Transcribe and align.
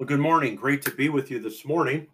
Well, 0.00 0.06
good 0.06 0.18
morning. 0.18 0.56
Great 0.56 0.80
to 0.84 0.90
be 0.90 1.10
with 1.10 1.30
you 1.30 1.40
this 1.40 1.66
morning. 1.66 2.06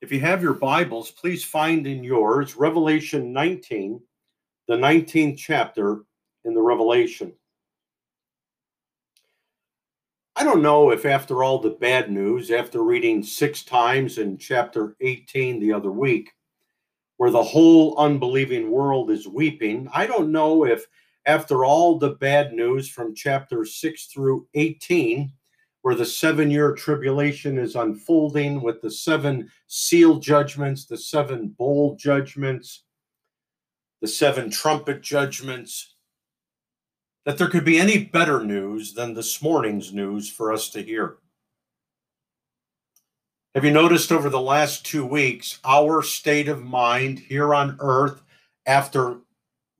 If 0.00 0.10
you 0.10 0.20
have 0.20 0.40
your 0.40 0.54
Bibles, 0.54 1.10
please 1.10 1.44
find 1.44 1.86
in 1.86 2.02
yours 2.02 2.56
Revelation 2.56 3.30
19, 3.30 4.00
the 4.68 4.76
19th 4.76 5.36
chapter 5.36 6.06
in 6.46 6.54
the 6.54 6.62
Revelation. 6.62 7.34
I 10.34 10.44
don't 10.44 10.62
know 10.62 10.92
if, 10.92 11.04
after 11.04 11.44
all 11.44 11.58
the 11.58 11.76
bad 11.78 12.10
news, 12.10 12.50
after 12.50 12.82
reading 12.82 13.22
six 13.22 13.64
times 13.64 14.16
in 14.16 14.38
chapter 14.38 14.96
18 15.02 15.60
the 15.60 15.74
other 15.74 15.90
week, 15.90 16.30
where 17.18 17.30
the 17.30 17.42
whole 17.42 17.98
unbelieving 17.98 18.70
world 18.70 19.10
is 19.10 19.28
weeping, 19.28 19.90
I 19.92 20.06
don't 20.06 20.32
know 20.32 20.64
if, 20.64 20.86
after 21.26 21.66
all 21.66 21.98
the 21.98 22.14
bad 22.14 22.54
news 22.54 22.88
from 22.88 23.14
chapter 23.14 23.66
6 23.66 24.06
through 24.06 24.46
18, 24.54 25.30
where 25.84 25.94
the 25.94 26.06
seven 26.06 26.50
year 26.50 26.72
tribulation 26.72 27.58
is 27.58 27.76
unfolding 27.76 28.62
with 28.62 28.80
the 28.80 28.90
seven 28.90 29.50
seal 29.66 30.18
judgments, 30.18 30.86
the 30.86 30.96
seven 30.96 31.48
bowl 31.48 31.94
judgments, 31.96 32.84
the 34.00 34.08
seven 34.08 34.50
trumpet 34.50 35.02
judgments, 35.02 35.96
that 37.26 37.36
there 37.36 37.50
could 37.50 37.66
be 37.66 37.78
any 37.78 38.02
better 38.02 38.42
news 38.42 38.94
than 38.94 39.12
this 39.12 39.42
morning's 39.42 39.92
news 39.92 40.30
for 40.30 40.54
us 40.54 40.70
to 40.70 40.80
hear. 40.80 41.18
Have 43.54 43.66
you 43.66 43.70
noticed 43.70 44.10
over 44.10 44.30
the 44.30 44.40
last 44.40 44.86
two 44.86 45.04
weeks 45.04 45.58
our 45.66 46.00
state 46.00 46.48
of 46.48 46.64
mind 46.64 47.18
here 47.18 47.54
on 47.54 47.76
earth 47.78 48.22
after 48.64 49.18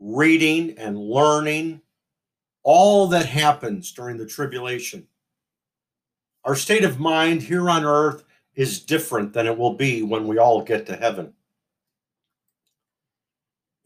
reading 0.01 0.77
and 0.77 0.99
learning 0.99 1.81
all 2.63 3.07
that 3.07 3.25
happens 3.25 3.91
during 3.93 4.19
the 4.19 4.27
tribulation? 4.27 5.07
Our 6.45 6.55
state 6.55 6.85
of 6.85 7.01
mind 7.01 7.43
here 7.43 7.71
on 7.71 7.85
earth 7.85 8.25
is 8.55 8.81
different 8.81 9.33
than 9.33 9.47
it 9.47 9.57
will 9.57 9.75
be 9.75 10.03
when 10.03 10.29
we 10.29 10.39
all 10.39 10.63
get 10.63 10.87
to 10.87 10.97
heaven. 10.97 11.33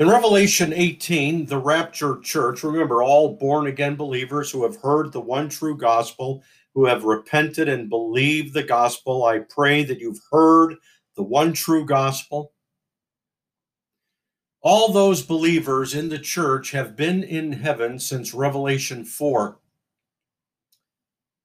In 0.00 0.08
Revelation 0.08 0.72
18, 0.72 1.46
the 1.46 1.58
rapture 1.58 2.20
church, 2.20 2.62
remember, 2.62 3.02
all 3.02 3.36
born 3.36 3.66
again 3.66 3.96
believers 3.96 4.50
who 4.50 4.62
have 4.64 4.77
heard 4.77 5.12
the 5.12 5.20
one 5.20 5.48
true 5.48 5.77
gospel, 5.77 6.42
who 6.74 6.84
have 6.84 7.05
repented 7.05 7.68
and 7.68 7.88
believed 7.88 8.55
the 8.55 8.62
gospel, 8.62 9.24
I 9.24 9.40
pray 9.40 9.84
that 9.84 9.98
you've 9.98 10.20
heard 10.30 10.77
the 11.16 11.24
one 11.24 11.52
true 11.52 11.84
gospel. 11.84 12.52
All 14.61 14.92
those 14.92 15.22
believers 15.22 15.94
in 15.94 16.08
the 16.08 16.18
church 16.18 16.72
have 16.72 16.96
been 16.96 17.22
in 17.22 17.52
heaven 17.52 17.98
since 17.98 18.34
Revelation 18.34 19.05
4. 19.05 19.58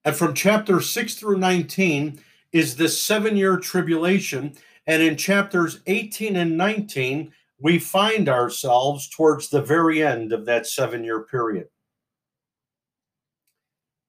And 0.06 0.16
from 0.16 0.34
chapter 0.34 0.82
6 0.82 1.16
through 1.16 1.38
19 1.38 2.20
is 2.52 2.76
this 2.76 3.02
seven 3.02 3.38
year 3.38 3.58
tribulation. 3.58 4.54
And 4.86 5.02
in 5.02 5.16
chapters 5.16 5.80
18 5.88 6.36
and 6.36 6.58
19, 6.58 7.32
we 7.60 7.80
find 7.80 8.28
ourselves 8.28 9.08
towards 9.08 9.50
the 9.50 9.62
very 9.62 10.04
end 10.04 10.34
of 10.34 10.46
that 10.46 10.68
seven 10.68 11.04
year 11.04 11.22
period. 11.24 11.68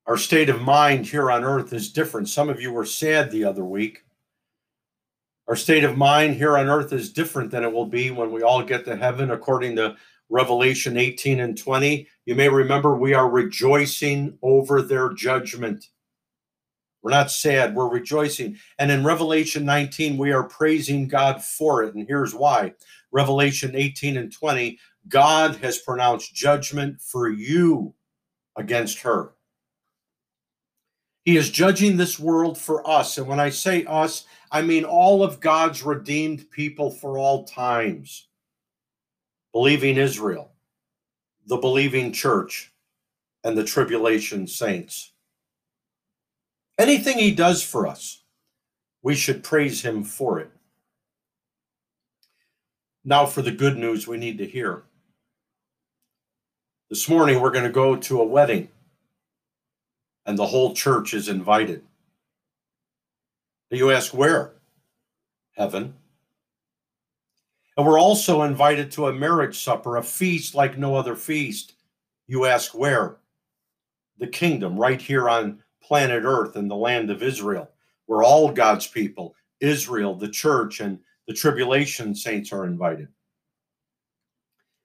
Our 0.07 0.17
state 0.17 0.51
of 0.51 0.61
mind 0.61 1.07
here 1.07 1.31
on 1.31 1.45
earth 1.45 1.73
is 1.73 1.93
different. 1.93 2.29
Some 2.29 2.51
of 2.51 2.61
you 2.61 2.73
were 2.73 2.85
sad 2.85 3.31
the 3.31 3.45
other 3.45 3.65
week. 3.65 4.05
Our 5.47 5.57
state 5.57 5.85
of 5.85 5.97
mind 5.97 6.35
here 6.35 6.59
on 6.59 6.69
earth 6.69 6.93
is 6.93 7.13
different 7.13 7.51
than 7.51 7.65
it 7.65 7.73
will 7.73 7.87
be 7.87 8.11
when 8.11 8.33
we 8.33 8.43
all 8.43 8.63
get 8.63 8.85
to 8.87 8.97
heaven, 8.97 9.31
according 9.31 9.77
to 9.77 9.97
Revelation 10.31 10.97
18 10.97 11.41
and 11.41 11.57
20. 11.57 12.09
You 12.27 12.35
may 12.35 12.49
remember 12.49 12.97
we 12.97 13.15
are 13.15 13.29
rejoicing 13.29 14.39
over 14.43 14.83
their 14.83 15.13
judgment. 15.13 15.89
We're 17.03 17.11
not 17.11 17.31
sad, 17.31 17.75
we're 17.75 17.89
rejoicing. 17.89 18.57
And 18.79 18.91
in 18.91 19.05
Revelation 19.05 19.65
19, 19.67 20.17
we 20.17 20.33
are 20.33 20.45
praising 20.45 21.07
God 21.07 21.45
for 21.45 21.83
it. 21.83 21.95
And 21.95 22.07
here's 22.09 22.35
why 22.35 22.73
Revelation 23.13 23.73
18 23.75 24.17
and 24.17 24.33
20 24.33 24.79
God 25.09 25.57
has 25.57 25.79
pronounced 25.79 26.35
judgment 26.35 27.01
for 27.01 27.29
you 27.29 27.95
against 28.57 29.01
her. 29.01 29.33
He 31.25 31.37
is 31.37 31.51
judging 31.51 31.97
this 31.97 32.19
world 32.19 32.57
for 32.57 32.89
us. 32.89 33.19
And 33.19 33.27
when 33.27 33.41
I 33.41 33.51
say 33.51 33.85
us, 33.85 34.25
I 34.51 34.63
mean 34.63 34.85
all 34.85 35.23
of 35.23 35.41
God's 35.41 35.83
redeemed 35.83 36.51
people 36.51 36.91
for 36.91 37.19
all 37.19 37.45
times 37.45 38.29
believing 39.55 39.97
Israel, 39.97 40.51
the 41.47 41.57
believing 41.57 42.13
church, 42.13 42.73
and 43.45 43.57
the 43.57 43.63
tribulation 43.63 44.49
saints. 44.49 45.13
Anything 46.77 47.19
he 47.19 47.33
does 47.33 47.63
for 47.63 47.87
us, 47.87 48.25
we 49.01 49.15
should 49.15 49.45
praise 49.45 49.83
him 49.83 50.03
for 50.03 50.41
it. 50.41 50.51
Now, 53.05 53.27
for 53.27 53.43
the 53.43 53.53
good 53.53 53.79
news 53.79 54.09
we 54.09 54.17
need 54.17 54.39
to 54.39 54.47
hear. 54.47 54.83
This 56.91 57.09
morning, 57.09 57.41
we're 57.41 57.51
going 57.51 57.65
to 57.65 57.71
go 57.71 57.95
to 57.95 58.21
a 58.21 58.27
wedding, 58.27 58.71
and 60.27 60.37
the 60.37 60.47
whole 60.47 60.75
church 60.75 61.15
is 61.15 61.29
invited. 61.29 61.85
You 63.71 63.93
ask, 63.93 64.13
where? 64.13 64.55
Heaven. 65.53 65.95
And 67.77 67.87
we're 67.87 67.99
also 67.99 68.43
invited 68.43 68.91
to 68.93 69.09
a 69.09 69.13
marriage 69.13 69.63
supper, 69.63 69.97
a 69.97 70.03
feast 70.03 70.55
like 70.55 70.79
no 70.79 70.95
other 70.95 71.17
feast. 71.17 71.75
You 72.27 72.47
ask 72.47 72.75
where? 72.75 73.17
The 74.19 74.29
kingdom, 74.29 74.79
right 74.79 75.01
here 75.01 75.29
on 75.29 75.63
planet 75.83 76.23
Earth 76.25 76.57
in 76.57 76.69
the 76.69 76.77
land 76.77 77.11
of 77.11 77.23
Israel, 77.23 77.71
where 78.07 78.23
all 78.23 78.51
God's 78.51 78.87
people, 78.87 79.35
Israel, 79.61 80.15
the 80.15 80.29
church, 80.29 80.81
and 80.81 80.99
the 81.27 81.35
tribulation 81.35 82.15
saints 82.15 82.53
are 82.53 82.67
invited. 82.67 83.09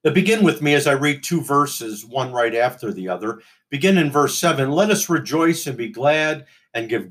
Now 0.04 0.12
begin 0.12 0.44
with 0.44 0.62
me 0.62 0.74
as 0.74 0.88
I 0.88 0.94
read 0.94 1.24
two 1.24 1.42
verses, 1.42 2.06
one 2.06 2.32
right 2.32 2.56
after 2.56 2.94
the 2.94 3.10
other. 3.10 3.42
Begin 3.70 3.98
in 3.98 4.12
verse 4.12 4.38
7 4.38 4.72
Let 4.72 4.90
us 4.90 5.10
rejoice 5.10 5.68
and 5.68 5.78
be 5.78 5.90
glad 5.90 6.46
and 6.74 6.90
give, 6.90 7.10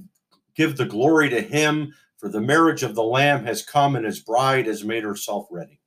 give 0.54 0.76
the 0.76 0.86
glory 0.86 1.28
to 1.28 1.40
him 1.40 1.94
for 2.18 2.28
the 2.28 2.40
marriage 2.40 2.82
of 2.82 2.94
the 2.94 3.02
Lamb 3.02 3.44
has 3.44 3.64
come, 3.64 3.96
and 3.96 4.04
his 4.04 4.20
bride 4.20 4.66
has 4.66 4.84
made 4.84 5.04
herself 5.04 5.46
ready. 5.50 5.80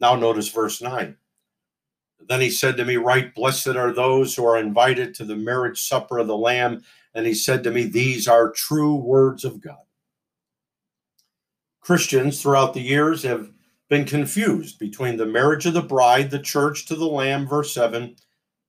Now, 0.00 0.14
notice 0.14 0.48
verse 0.48 0.80
9. 0.80 1.16
Then 2.28 2.40
he 2.40 2.50
said 2.50 2.76
to 2.76 2.84
me, 2.84 2.96
Right, 2.96 3.34
blessed 3.34 3.68
are 3.68 3.92
those 3.92 4.34
who 4.34 4.46
are 4.46 4.58
invited 4.58 5.14
to 5.14 5.24
the 5.24 5.36
marriage 5.36 5.80
supper 5.80 6.18
of 6.18 6.28
the 6.28 6.36
Lamb. 6.36 6.82
And 7.14 7.26
he 7.26 7.34
said 7.34 7.64
to 7.64 7.72
me, 7.72 7.84
These 7.84 8.28
are 8.28 8.52
true 8.52 8.94
words 8.94 9.44
of 9.44 9.60
God. 9.60 9.76
Christians 11.80 12.40
throughout 12.40 12.74
the 12.74 12.80
years 12.80 13.24
have 13.24 13.50
been 13.90 14.04
confused 14.04 14.78
between 14.78 15.16
the 15.16 15.26
marriage 15.26 15.66
of 15.66 15.74
the 15.74 15.82
bride, 15.82 16.30
the 16.30 16.38
church 16.38 16.86
to 16.86 16.94
the 16.94 17.04
Lamb, 17.04 17.48
verse 17.48 17.74
7, 17.74 18.14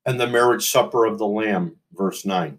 and 0.05 0.19
the 0.19 0.27
marriage 0.27 0.69
supper 0.69 1.05
of 1.05 1.19
the 1.19 1.27
Lamb, 1.27 1.77
verse 1.93 2.25
9. 2.25 2.57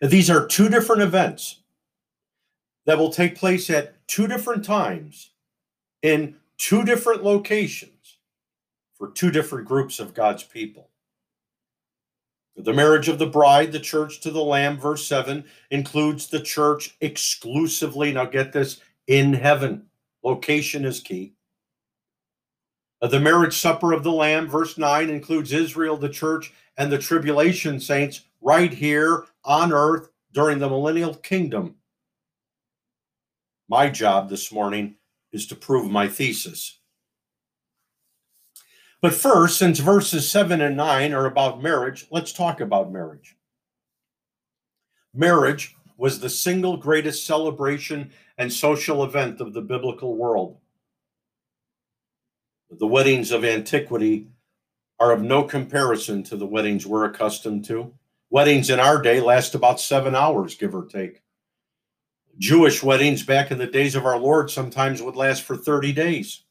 these 0.00 0.30
are 0.30 0.46
two 0.46 0.68
different 0.68 1.02
events 1.02 1.63
that 2.86 2.98
will 2.98 3.10
take 3.10 3.36
place 3.36 3.70
at 3.70 3.94
two 4.06 4.26
different 4.26 4.64
times 4.64 5.30
in 6.02 6.36
two 6.58 6.84
different 6.84 7.24
locations 7.24 8.18
for 8.96 9.10
two 9.10 9.30
different 9.30 9.66
groups 9.66 9.98
of 9.98 10.14
God's 10.14 10.42
people. 10.42 10.90
The 12.56 12.72
marriage 12.72 13.08
of 13.08 13.18
the 13.18 13.26
bride, 13.26 13.72
the 13.72 13.80
church 13.80 14.20
to 14.20 14.30
the 14.30 14.42
Lamb, 14.42 14.78
verse 14.78 15.06
7, 15.06 15.44
includes 15.70 16.28
the 16.28 16.40
church 16.40 16.96
exclusively. 17.00 18.12
Now 18.12 18.26
get 18.26 18.52
this 18.52 18.80
in 19.08 19.32
heaven. 19.32 19.86
Location 20.22 20.84
is 20.84 21.00
key. 21.00 21.34
Uh, 23.02 23.08
the 23.08 23.20
marriage 23.20 23.58
supper 23.58 23.92
of 23.92 24.04
the 24.04 24.12
Lamb, 24.12 24.48
verse 24.48 24.78
9, 24.78 25.10
includes 25.10 25.52
Israel, 25.52 25.96
the 25.96 26.08
church, 26.08 26.52
and 26.76 26.92
the 26.92 26.98
tribulation 26.98 27.80
saints 27.80 28.22
right 28.40 28.72
here 28.72 29.26
on 29.44 29.72
earth 29.72 30.08
during 30.32 30.58
the 30.58 30.68
millennial 30.68 31.14
kingdom. 31.14 31.74
My 33.68 33.88
job 33.88 34.28
this 34.28 34.52
morning 34.52 34.96
is 35.32 35.46
to 35.46 35.54
prove 35.56 35.90
my 35.90 36.06
thesis. 36.06 36.78
But 39.00 39.14
first, 39.14 39.58
since 39.58 39.78
verses 39.80 40.30
7 40.30 40.60
and 40.60 40.76
9 40.76 41.12
are 41.12 41.26
about 41.26 41.62
marriage, 41.62 42.06
let's 42.10 42.32
talk 42.32 42.60
about 42.60 42.92
marriage. 42.92 43.36
Marriage 45.12 45.76
was 45.96 46.18
the 46.18 46.28
single 46.28 46.76
greatest 46.76 47.26
celebration 47.26 48.10
and 48.38 48.52
social 48.52 49.04
event 49.04 49.40
of 49.40 49.52
the 49.52 49.62
biblical 49.62 50.16
world. 50.16 50.58
The 52.70 52.86
weddings 52.86 53.30
of 53.30 53.44
antiquity 53.44 54.28
are 54.98 55.12
of 55.12 55.22
no 55.22 55.44
comparison 55.44 56.22
to 56.24 56.36
the 56.36 56.46
weddings 56.46 56.86
we're 56.86 57.04
accustomed 57.04 57.64
to. 57.66 57.92
Weddings 58.30 58.70
in 58.70 58.80
our 58.80 59.00
day 59.00 59.20
last 59.20 59.54
about 59.54 59.80
seven 59.80 60.14
hours, 60.14 60.54
give 60.54 60.74
or 60.74 60.86
take. 60.86 61.23
Jewish 62.38 62.82
weddings 62.82 63.22
back 63.22 63.50
in 63.50 63.58
the 63.58 63.66
days 63.66 63.94
of 63.94 64.06
our 64.06 64.18
Lord 64.18 64.50
sometimes 64.50 65.02
would 65.02 65.16
last 65.16 65.42
for 65.42 65.56
30 65.56 65.92
days. 65.92 66.42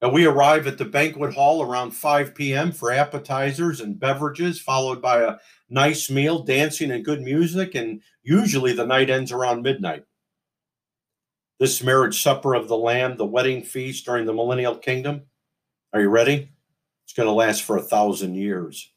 Now 0.00 0.10
we 0.10 0.26
arrive 0.26 0.68
at 0.68 0.78
the 0.78 0.84
banquet 0.84 1.34
hall 1.34 1.62
around 1.62 1.90
5 1.90 2.34
p.m. 2.34 2.70
for 2.70 2.92
appetizers 2.92 3.80
and 3.80 3.98
beverages, 3.98 4.60
followed 4.60 5.02
by 5.02 5.22
a 5.22 5.36
nice 5.68 6.08
meal, 6.08 6.44
dancing, 6.44 6.92
and 6.92 7.04
good 7.04 7.20
music. 7.20 7.74
And 7.74 8.00
usually 8.22 8.72
the 8.72 8.86
night 8.86 9.10
ends 9.10 9.32
around 9.32 9.62
midnight. 9.62 10.04
This 11.58 11.82
marriage 11.82 12.22
supper 12.22 12.54
of 12.54 12.68
the 12.68 12.76
Lamb, 12.76 13.16
the 13.16 13.26
wedding 13.26 13.64
feast 13.64 14.04
during 14.04 14.26
the 14.26 14.32
millennial 14.32 14.76
kingdom, 14.76 15.22
are 15.92 16.00
you 16.00 16.08
ready? 16.08 16.50
It's 17.04 17.14
going 17.14 17.26
to 17.26 17.32
last 17.32 17.62
for 17.62 17.76
a 17.76 17.82
thousand 17.82 18.36
years. 18.36 18.92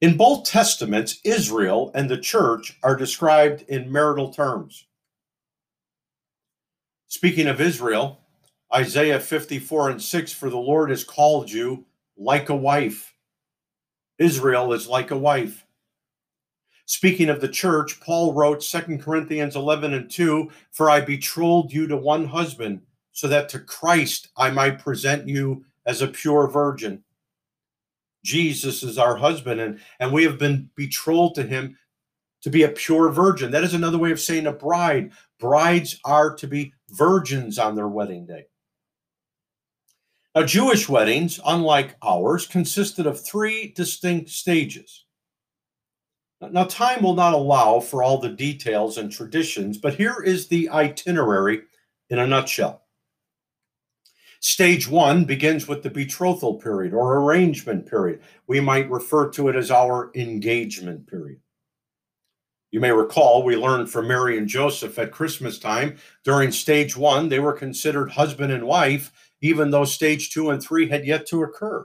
In 0.00 0.16
both 0.16 0.44
testaments, 0.44 1.20
Israel 1.24 1.90
and 1.94 2.08
the 2.08 2.16
church 2.16 2.78
are 2.82 2.96
described 2.96 3.62
in 3.68 3.92
marital 3.92 4.32
terms. 4.32 4.86
Speaking 7.08 7.48
of 7.48 7.60
Israel, 7.60 8.20
Isaiah 8.74 9.20
54 9.20 9.90
and 9.90 10.02
6 10.02 10.32
For 10.32 10.48
the 10.48 10.56
Lord 10.56 10.88
has 10.88 11.04
called 11.04 11.50
you 11.50 11.84
like 12.16 12.48
a 12.48 12.56
wife. 12.56 13.14
Israel 14.18 14.72
is 14.72 14.86
like 14.88 15.10
a 15.10 15.18
wife. 15.18 15.66
Speaking 16.86 17.28
of 17.28 17.40
the 17.40 17.48
church, 17.48 18.00
Paul 18.00 18.32
wrote 18.32 18.62
2 18.62 18.98
Corinthians 18.98 19.54
11 19.54 19.92
and 19.92 20.10
2 20.10 20.50
For 20.70 20.88
I 20.88 21.00
betrothed 21.00 21.72
you 21.72 21.86
to 21.88 21.96
one 21.96 22.24
husband, 22.24 22.80
so 23.12 23.28
that 23.28 23.50
to 23.50 23.58
Christ 23.58 24.28
I 24.36 24.50
might 24.50 24.78
present 24.78 25.28
you 25.28 25.64
as 25.84 26.00
a 26.00 26.08
pure 26.08 26.48
virgin. 26.48 27.04
Jesus 28.24 28.82
is 28.82 28.98
our 28.98 29.16
husband, 29.16 29.60
and, 29.60 29.80
and 29.98 30.12
we 30.12 30.24
have 30.24 30.38
been 30.38 30.70
betrothed 30.74 31.36
to 31.36 31.42
him 31.42 31.76
to 32.42 32.50
be 32.50 32.62
a 32.62 32.68
pure 32.68 33.10
virgin. 33.10 33.50
That 33.50 33.64
is 33.64 33.74
another 33.74 33.98
way 33.98 34.12
of 34.12 34.20
saying 34.20 34.46
a 34.46 34.52
bride. 34.52 35.12
Brides 35.38 35.98
are 36.04 36.34
to 36.36 36.46
be 36.46 36.72
virgins 36.90 37.58
on 37.58 37.74
their 37.74 37.88
wedding 37.88 38.26
day. 38.26 38.46
Now, 40.34 40.44
Jewish 40.44 40.88
weddings, 40.88 41.40
unlike 41.44 41.96
ours, 42.02 42.46
consisted 42.46 43.06
of 43.06 43.24
three 43.24 43.72
distinct 43.74 44.30
stages. 44.30 45.04
Now, 46.40 46.64
time 46.64 47.02
will 47.02 47.14
not 47.14 47.34
allow 47.34 47.80
for 47.80 48.02
all 48.02 48.18
the 48.18 48.30
details 48.30 48.96
and 48.96 49.12
traditions, 49.12 49.76
but 49.76 49.94
here 49.94 50.22
is 50.24 50.46
the 50.46 50.70
itinerary 50.70 51.62
in 52.08 52.18
a 52.18 52.26
nutshell. 52.26 52.82
Stage 54.40 54.88
one 54.88 55.24
begins 55.26 55.68
with 55.68 55.82
the 55.82 55.90
betrothal 55.90 56.54
period 56.54 56.94
or 56.94 57.18
arrangement 57.18 57.86
period. 57.86 58.20
We 58.46 58.58
might 58.60 58.90
refer 58.90 59.28
to 59.30 59.48
it 59.48 59.56
as 59.56 59.70
our 59.70 60.10
engagement 60.14 61.06
period. 61.06 61.40
You 62.70 62.80
may 62.80 62.92
recall 62.92 63.42
we 63.42 63.56
learned 63.56 63.90
from 63.90 64.08
Mary 64.08 64.38
and 64.38 64.48
Joseph 64.48 64.98
at 64.98 65.12
Christmas 65.12 65.58
time 65.58 65.98
during 66.24 66.52
stage 66.52 66.96
one, 66.96 67.28
they 67.28 67.40
were 67.40 67.52
considered 67.52 68.12
husband 68.12 68.52
and 68.52 68.64
wife, 68.64 69.12
even 69.42 69.70
though 69.70 69.84
stage 69.84 70.30
two 70.30 70.50
and 70.50 70.62
three 70.62 70.88
had 70.88 71.04
yet 71.04 71.26
to 71.26 71.42
occur. 71.42 71.84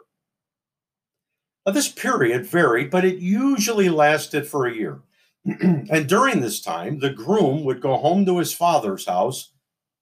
Now, 1.65 1.73
this 1.73 1.89
period 1.89 2.45
varied, 2.45 2.91
but 2.91 3.03
it 3.03 3.17
usually 3.17 3.89
lasted 3.89 4.47
for 4.47 4.67
a 4.67 4.73
year. 4.73 5.01
and 5.45 6.07
during 6.07 6.39
this 6.39 6.61
time, 6.61 6.99
the 6.99 7.09
groom 7.09 7.63
would 7.65 7.81
go 7.81 7.97
home 7.97 8.25
to 8.27 8.37
his 8.37 8.53
father's 8.53 9.07
house 9.07 9.51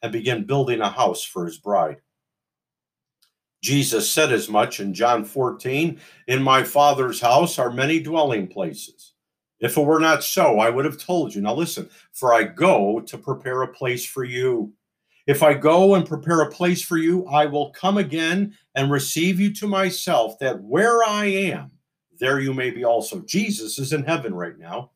and 0.02 0.12
begin 0.12 0.44
building 0.44 0.82
a 0.82 0.90
house 0.90 1.24
for 1.24 1.46
his 1.46 1.58
bride. 1.58 1.98
Jesus 3.63 4.10
said 4.10 4.33
as 4.33 4.50
much 4.50 4.81
in 4.81 4.94
John 4.94 5.24
14 5.24 5.98
In 6.27 6.44
my 6.44 6.63
Father's 6.63 7.21
house 7.21 7.57
are 7.57 7.71
many 7.71 8.01
dwelling 8.01 8.45
places. 8.45 9.13
If 9.62 9.77
it 9.77 9.86
were 9.86 10.01
not 10.01 10.25
so, 10.25 10.60
I 10.60 10.69
would 10.69 10.83
have 10.83 10.98
told 10.98 11.33
you. 11.33 11.42
Now 11.42 11.56
listen, 11.56 11.89
for 12.12 12.33
I 12.33 12.44
go 12.44 13.00
to 13.00 13.18
prepare 13.18 13.62
a 13.62 13.74
place 13.74 14.06
for 14.06 14.25
you. 14.25 14.74
If 15.27 15.42
I 15.42 15.54
go 15.54 15.95
and 15.95 16.06
prepare 16.06 16.42
a 16.42 16.51
place 16.51 16.81
for 16.81 16.98
you, 16.98 17.25
I 17.27 17.45
will 17.45 17.71
come 17.71 17.98
again 17.98 18.54
and 18.75 18.92
receive 18.92 19.39
you 19.39 19.54
to 19.54 19.68
myself, 19.68 20.38
that 20.39 20.62
where 20.62 21.01
I 21.01 21.27
am, 21.27 21.71
there 22.19 22.42
you 22.42 22.54
may 22.54 22.69
be 22.69 22.83
also. 22.83 23.21
Jesus 23.21 23.80
is 23.80 23.94
in 23.94 24.04
heaven 24.04 24.33
right 24.33 24.59
now, 24.59 24.92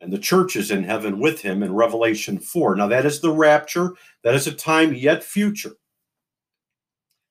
and 0.00 0.10
the 0.10 0.18
church 0.18 0.56
is 0.56 0.70
in 0.70 0.82
heaven 0.82 1.20
with 1.20 1.42
him 1.42 1.62
in 1.62 1.74
Revelation 1.74 2.38
4. 2.38 2.76
Now, 2.76 2.86
that 2.86 3.04
is 3.04 3.20
the 3.20 3.30
rapture, 3.30 3.92
that 4.24 4.34
is 4.34 4.46
a 4.46 4.52
time 4.52 4.94
yet 4.94 5.22
future. 5.22 5.74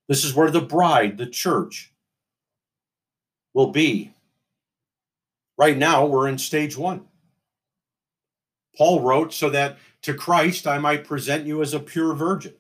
This 0.10 0.26
is 0.26 0.34
where 0.34 0.50
the 0.50 0.60
bride, 0.60 1.20
the 1.20 1.28
church, 1.28 1.94
will 3.54 3.72
be. 3.72 4.12
Right 5.56 5.78
now, 5.78 6.08
we're 6.08 6.28
in 6.28 6.40
stage 6.40 6.76
one. 6.76 7.06
Paul 8.76 9.02
wrote, 9.02 9.34
so 9.34 9.52
that 9.52 9.78
to 10.02 10.16
Christ 10.16 10.66
I 10.66 10.80
might 10.80 11.06
present 11.06 11.46
you 11.46 11.62
as 11.62 11.76
a 11.76 11.80
pure 11.80 12.16
virgin. 12.16 12.56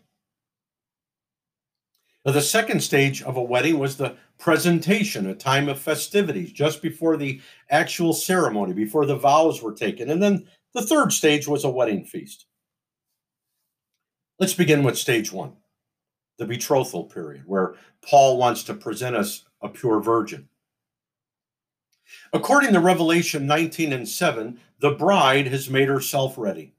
Now, 2.23 2.33
the 2.33 2.41
second 2.41 2.81
stage 2.81 3.23
of 3.23 3.35
a 3.35 3.41
wedding 3.41 3.79
was 3.79 3.97
the 3.97 4.15
presentation, 4.37 5.27
a 5.27 5.33
time 5.33 5.69
of 5.69 5.79
festivities, 5.79 6.51
just 6.51 6.83
before 6.83 7.17
the 7.17 7.41
actual 7.71 8.13
ceremony, 8.13 8.73
before 8.73 9.07
the 9.07 9.15
vows 9.15 9.63
were 9.63 9.73
taken. 9.73 10.11
And 10.11 10.21
then 10.21 10.45
the 10.75 10.83
third 10.83 11.13
stage 11.13 11.47
was 11.47 11.63
a 11.63 11.69
wedding 11.69 12.05
feast. 12.05 12.45
Let's 14.37 14.53
begin 14.53 14.83
with 14.83 14.99
stage 14.99 15.31
one 15.31 15.53
the 16.39 16.45
betrothal 16.45 17.03
period, 17.03 17.43
where 17.45 17.75
Paul 18.01 18.37
wants 18.37 18.63
to 18.63 18.73
present 18.73 19.15
us 19.15 19.43
a 19.61 19.69
pure 19.69 19.99
virgin. 19.99 20.47
According 22.33 22.73
to 22.73 22.79
Revelation 22.79 23.45
19 23.45 23.93
and 23.93 24.07
7, 24.07 24.59
the 24.79 24.91
bride 24.91 25.47
has 25.47 25.69
made 25.69 25.89
herself 25.89 26.37
ready. 26.37 26.73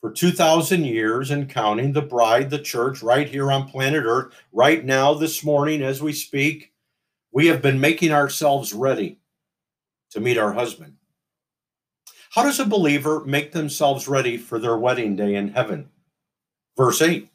For 0.00 0.10
2,000 0.10 0.84
years 0.84 1.30
and 1.30 1.48
counting, 1.48 1.92
the 1.92 2.02
bride, 2.02 2.48
the 2.48 2.58
church, 2.58 3.02
right 3.02 3.28
here 3.28 3.52
on 3.52 3.68
planet 3.68 4.04
Earth, 4.04 4.32
right 4.50 4.82
now, 4.84 5.12
this 5.12 5.44
morning, 5.44 5.82
as 5.82 6.02
we 6.02 6.14
speak, 6.14 6.72
we 7.32 7.46
have 7.48 7.60
been 7.60 7.78
making 7.78 8.10
ourselves 8.10 8.72
ready 8.72 9.20
to 10.10 10.20
meet 10.20 10.38
our 10.38 10.54
husband. 10.54 10.94
How 12.30 12.44
does 12.44 12.58
a 12.58 12.64
believer 12.64 13.24
make 13.26 13.52
themselves 13.52 14.08
ready 14.08 14.38
for 14.38 14.58
their 14.58 14.78
wedding 14.78 15.16
day 15.16 15.34
in 15.34 15.48
heaven? 15.48 15.90
Verse 16.76 17.02
8 17.02 17.29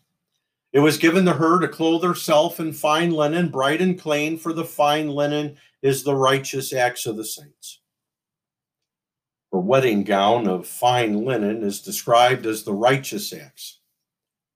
it 0.76 0.82
was 0.82 0.98
given 0.98 1.24
to 1.24 1.32
her 1.32 1.58
to 1.62 1.70
clothe 1.70 2.04
herself 2.04 2.60
in 2.60 2.74
fine 2.74 3.12
linen, 3.12 3.48
bright 3.48 3.80
and 3.80 3.98
clean, 3.98 4.38
for 4.38 4.52
the 4.52 4.66
fine 4.66 5.08
linen 5.08 5.56
is 5.82 6.04
the 6.04 6.14
righteous 6.14 6.74
acts 6.74 7.06
of 7.06 7.16
the 7.16 7.24
saints. 7.24 7.80
Her 9.54 9.60
wedding 9.60 10.04
gown 10.04 10.50
of 10.50 10.68
fine 10.68 11.24
linen 11.24 11.64
is 11.64 11.82
described 11.82 12.46
as 12.46 12.64
the 12.64 12.74
righteous 12.74 13.32
acts. 13.32 13.80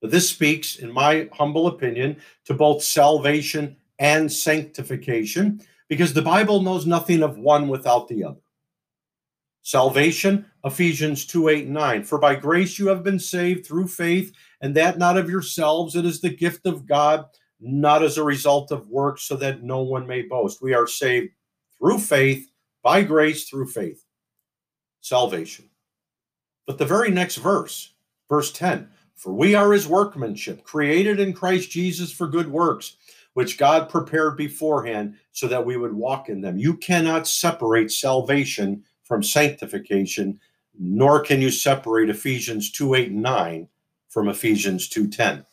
But 0.01 0.11
this 0.11 0.29
speaks, 0.29 0.75
in 0.75 0.91
my 0.91 1.29
humble 1.31 1.67
opinion, 1.67 2.17
to 2.47 2.53
both 2.53 2.83
salvation 2.83 3.77
and 3.97 4.29
sanctification, 4.29 5.61
because 5.87 6.13
the 6.13 6.21
Bible 6.21 6.61
knows 6.61 6.85
nothing 6.85 7.23
of 7.23 7.37
one 7.37 7.69
without 7.69 8.09
the 8.09 8.25
other. 8.25 8.41
Salvation, 9.69 10.47
Ephesians 10.65 11.27
2 11.27 11.49
8 11.49 11.65
and 11.65 11.75
9. 11.75 12.03
For 12.03 12.17
by 12.17 12.33
grace 12.33 12.79
you 12.79 12.87
have 12.87 13.03
been 13.03 13.19
saved 13.19 13.67
through 13.67 13.87
faith 13.87 14.33
and 14.61 14.75
that 14.75 14.97
not 14.97 15.15
of 15.15 15.29
yourselves. 15.29 15.95
It 15.95 16.05
is 16.05 16.19
the 16.19 16.35
gift 16.35 16.65
of 16.65 16.87
God, 16.87 17.25
not 17.59 18.01
as 18.01 18.17
a 18.17 18.23
result 18.23 18.71
of 18.71 18.87
works, 18.87 19.25
so 19.25 19.35
that 19.35 19.61
no 19.61 19.83
one 19.83 20.07
may 20.07 20.23
boast. 20.23 20.59
We 20.59 20.73
are 20.73 20.87
saved 20.87 21.33
through 21.77 21.99
faith, 21.99 22.49
by 22.81 23.03
grace, 23.03 23.47
through 23.47 23.67
faith. 23.67 24.03
Salvation. 25.01 25.69
But 26.65 26.79
the 26.79 26.85
very 26.85 27.11
next 27.11 27.35
verse, 27.35 27.93
verse 28.27 28.51
10 28.51 28.89
For 29.15 29.35
we 29.35 29.53
are 29.53 29.71
his 29.71 29.87
workmanship, 29.87 30.63
created 30.63 31.19
in 31.19 31.31
Christ 31.31 31.69
Jesus 31.69 32.11
for 32.11 32.27
good 32.27 32.51
works, 32.51 32.95
which 33.35 33.59
God 33.59 33.87
prepared 33.87 34.35
beforehand 34.35 35.17
so 35.31 35.47
that 35.47 35.63
we 35.63 35.77
would 35.77 35.93
walk 35.93 36.27
in 36.27 36.41
them. 36.41 36.57
You 36.57 36.75
cannot 36.75 37.27
separate 37.27 37.91
salvation 37.91 38.83
from 39.09 39.23
sanctification, 39.23 40.39
nor 40.79 41.19
can 41.19 41.41
you 41.41 41.49
separate 41.51 42.09
Ephesians 42.09 42.71
2 42.71 42.93
8 42.93 43.09
and 43.09 43.21
9 43.21 43.67
from 44.07 44.29
Ephesians 44.29 44.87
2:10. 44.87 45.45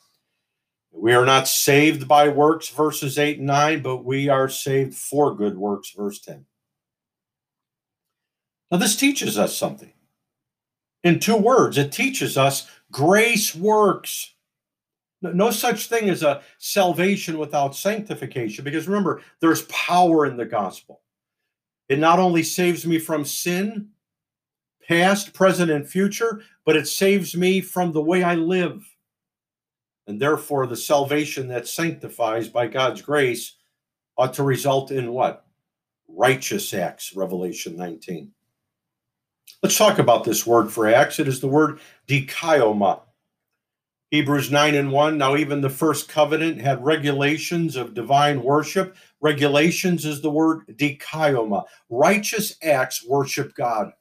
We 0.92 1.14
are 1.14 1.26
not 1.26 1.48
saved 1.48 2.06
by 2.06 2.28
works 2.28 2.68
verses 2.68 3.18
8 3.18 3.38
and 3.38 3.46
9, 3.46 3.82
but 3.82 4.04
we 4.04 4.28
are 4.28 4.48
saved 4.48 4.94
for 4.94 5.34
good 5.34 5.56
works 5.56 5.90
verse 5.90 6.20
10. 6.20 6.46
Now 8.70 8.78
this 8.78 8.94
teaches 8.94 9.38
us 9.38 9.56
something. 9.56 9.92
In 11.02 11.18
two 11.18 11.36
words, 11.36 11.78
it 11.78 11.92
teaches 11.92 12.36
us 12.36 12.68
grace 12.90 13.54
works. 13.54 14.34
No 15.22 15.50
such 15.50 15.86
thing 15.86 16.10
as 16.10 16.22
a 16.22 16.42
salvation 16.58 17.38
without 17.38 17.74
sanctification, 17.74 18.64
because 18.64 18.86
remember, 18.86 19.22
there's 19.40 19.62
power 19.62 20.26
in 20.26 20.36
the 20.36 20.44
gospel. 20.44 21.00
It 21.88 21.98
not 21.98 22.18
only 22.18 22.42
saves 22.42 22.86
me 22.86 22.98
from 22.98 23.24
sin, 23.24 23.88
past, 24.88 25.32
present, 25.32 25.70
and 25.70 25.88
future, 25.88 26.42
but 26.64 26.76
it 26.76 26.88
saves 26.88 27.36
me 27.36 27.60
from 27.60 27.92
the 27.92 28.02
way 28.02 28.22
I 28.22 28.34
live. 28.34 28.84
And 30.06 30.20
therefore, 30.20 30.66
the 30.66 30.76
salvation 30.76 31.48
that 31.48 31.66
sanctifies 31.66 32.48
by 32.48 32.68
God's 32.68 33.02
grace 33.02 33.54
ought 34.16 34.34
to 34.34 34.42
result 34.42 34.90
in 34.90 35.12
what? 35.12 35.46
Righteous 36.08 36.72
acts, 36.72 37.14
Revelation 37.14 37.76
19. 37.76 38.30
Let's 39.62 39.76
talk 39.76 39.98
about 39.98 40.24
this 40.24 40.46
word 40.46 40.70
for 40.70 40.86
acts. 40.86 41.18
It 41.18 41.28
is 41.28 41.40
the 41.40 41.48
word 41.48 41.80
dikaioma. 42.06 43.00
Hebrews 44.10 44.52
9 44.52 44.74
and 44.76 44.92
1. 44.92 45.18
Now, 45.18 45.36
even 45.36 45.60
the 45.60 45.68
first 45.68 46.08
covenant 46.08 46.60
had 46.60 46.84
regulations 46.84 47.74
of 47.74 47.94
divine 47.94 48.42
worship. 48.42 48.96
Regulations 49.20 50.04
is 50.04 50.20
the 50.20 50.30
word 50.30 50.60
dikaioma. 50.76 51.64
Righteous 51.90 52.56
acts 52.62 53.04
worship 53.04 53.54
God. 53.54 53.92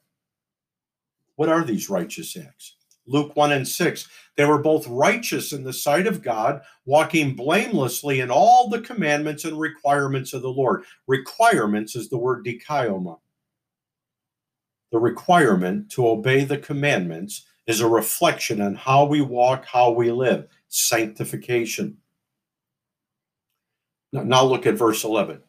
What 1.34 1.48
are 1.48 1.64
these 1.64 1.90
righteous 1.90 2.36
acts? 2.36 2.76
Luke 3.08 3.34
1 3.34 3.52
and 3.52 3.66
6. 3.66 4.08
They 4.36 4.44
were 4.44 4.62
both 4.62 4.86
righteous 4.86 5.52
in 5.52 5.64
the 5.64 5.72
sight 5.72 6.06
of 6.06 6.22
God, 6.22 6.62
walking 6.84 7.34
blamelessly 7.34 8.20
in 8.20 8.30
all 8.30 8.68
the 8.68 8.80
commandments 8.80 9.44
and 9.44 9.58
requirements 9.58 10.32
of 10.32 10.42
the 10.42 10.48
Lord. 10.48 10.84
Requirements 11.06 11.96
is 11.96 12.08
the 12.08 12.18
word 12.18 12.44
dikaioma. 12.44 13.18
The 14.92 14.98
requirement 14.98 15.90
to 15.92 16.06
obey 16.06 16.44
the 16.44 16.58
commandments 16.58 17.44
is 17.66 17.80
a 17.80 17.88
reflection 17.88 18.60
on 18.60 18.74
how 18.74 19.04
we 19.04 19.20
walk, 19.20 19.66
how 19.66 19.90
we 19.90 20.10
live, 20.10 20.48
sanctification. 20.68 21.96
Now, 24.12 24.44
look 24.44 24.66
at 24.66 24.74
verse 24.74 25.04
11. 25.04 25.42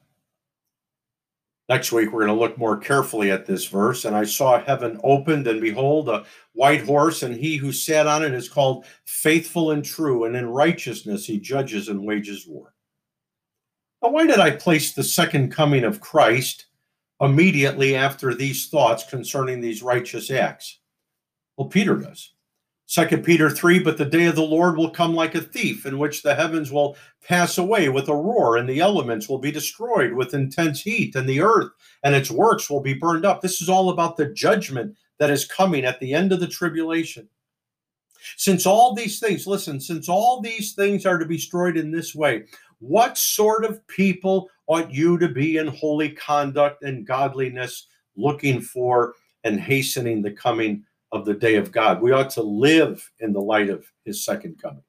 Next 1.69 1.91
week, 1.91 2.11
we're 2.11 2.25
going 2.25 2.35
to 2.35 2.41
look 2.41 2.57
more 2.57 2.77
carefully 2.77 3.29
at 3.29 3.45
this 3.45 3.65
verse. 3.65 4.05
And 4.05 4.15
I 4.15 4.23
saw 4.23 4.59
heaven 4.59 4.99
opened, 5.03 5.47
and 5.47 5.59
behold, 5.61 6.07
a 6.09 6.25
white 6.53 6.83
horse, 6.83 7.23
and 7.23 7.35
he 7.35 7.57
who 7.57 7.71
sat 7.71 8.07
on 8.07 8.23
it 8.23 8.33
is 8.33 8.47
called 8.49 8.85
faithful 9.05 9.71
and 9.71 9.83
true, 9.83 10.23
and 10.23 10.35
in 10.35 10.47
righteousness 10.47 11.25
he 11.25 11.39
judges 11.39 11.89
and 11.89 12.05
wages 12.05 12.47
war. 12.47 12.73
Now, 14.01 14.09
why 14.09 14.25
did 14.27 14.39
I 14.39 14.51
place 14.51 14.93
the 14.93 15.03
second 15.03 15.51
coming 15.51 15.83
of 15.83 15.99
Christ 15.99 16.67
immediately 17.19 17.95
after 17.95 18.33
these 18.33 18.67
thoughts 18.67 19.03
concerning 19.03 19.59
these 19.59 19.83
righteous 19.83 20.31
acts? 20.31 20.79
Well, 21.57 21.67
Peter 21.67 21.95
does. 21.95 22.33
Second 22.89 23.25
Peter 23.25 23.49
3, 23.49 23.79
but 23.79 23.97
the 23.97 24.05
day 24.05 24.25
of 24.27 24.35
the 24.35 24.41
Lord 24.41 24.77
will 24.77 24.91
come 24.91 25.13
like 25.13 25.35
a 25.35 25.41
thief, 25.41 25.85
in 25.85 25.97
which 25.97 26.21
the 26.21 26.35
heavens 26.35 26.71
will 26.71 26.95
pass 27.27 27.57
away 27.57 27.89
with 27.89 28.07
a 28.07 28.15
roar, 28.15 28.55
and 28.55 28.69
the 28.69 28.79
elements 28.79 29.27
will 29.27 29.39
be 29.39 29.51
destroyed 29.51 30.13
with 30.13 30.33
intense 30.33 30.81
heat, 30.81 31.13
and 31.15 31.27
the 31.27 31.41
earth 31.41 31.69
and 32.03 32.15
its 32.15 32.31
works 32.31 32.69
will 32.69 32.79
be 32.79 32.93
burned 32.93 33.25
up. 33.25 33.41
This 33.41 33.61
is 33.61 33.67
all 33.67 33.89
about 33.89 34.15
the 34.15 34.27
judgment 34.27 34.95
that 35.17 35.29
is 35.29 35.43
coming 35.43 35.83
at 35.83 35.99
the 35.99 36.13
end 36.13 36.31
of 36.31 36.39
the 36.39 36.47
tribulation. 36.47 37.27
Since 38.37 38.65
all 38.65 38.95
these 38.95 39.19
things, 39.19 39.45
listen, 39.45 39.81
since 39.81 40.07
all 40.07 40.39
these 40.39 40.73
things 40.73 41.05
are 41.05 41.17
to 41.17 41.25
be 41.25 41.35
destroyed 41.35 41.75
in 41.75 41.91
this 41.91 42.15
way, 42.15 42.43
what 42.79 43.17
sort 43.17 43.65
of 43.65 43.85
people 43.87 44.49
ought 44.67 44.93
you 44.93 45.17
to 45.17 45.27
be 45.27 45.57
in 45.57 45.67
holy 45.67 46.11
conduct 46.11 46.83
and 46.83 47.05
godliness, 47.05 47.87
looking 48.15 48.61
for 48.61 49.15
and 49.43 49.59
hastening 49.59 50.21
the 50.21 50.31
coming 50.31 50.83
of 51.11 51.25
the 51.25 51.33
day 51.33 51.55
of 51.55 51.71
God. 51.71 52.01
We 52.01 52.11
ought 52.11 52.29
to 52.31 52.43
live 52.43 53.09
in 53.19 53.33
the 53.33 53.41
light 53.41 53.69
of 53.69 53.91
his 54.03 54.23
second 54.25 54.61
coming. 54.61 54.83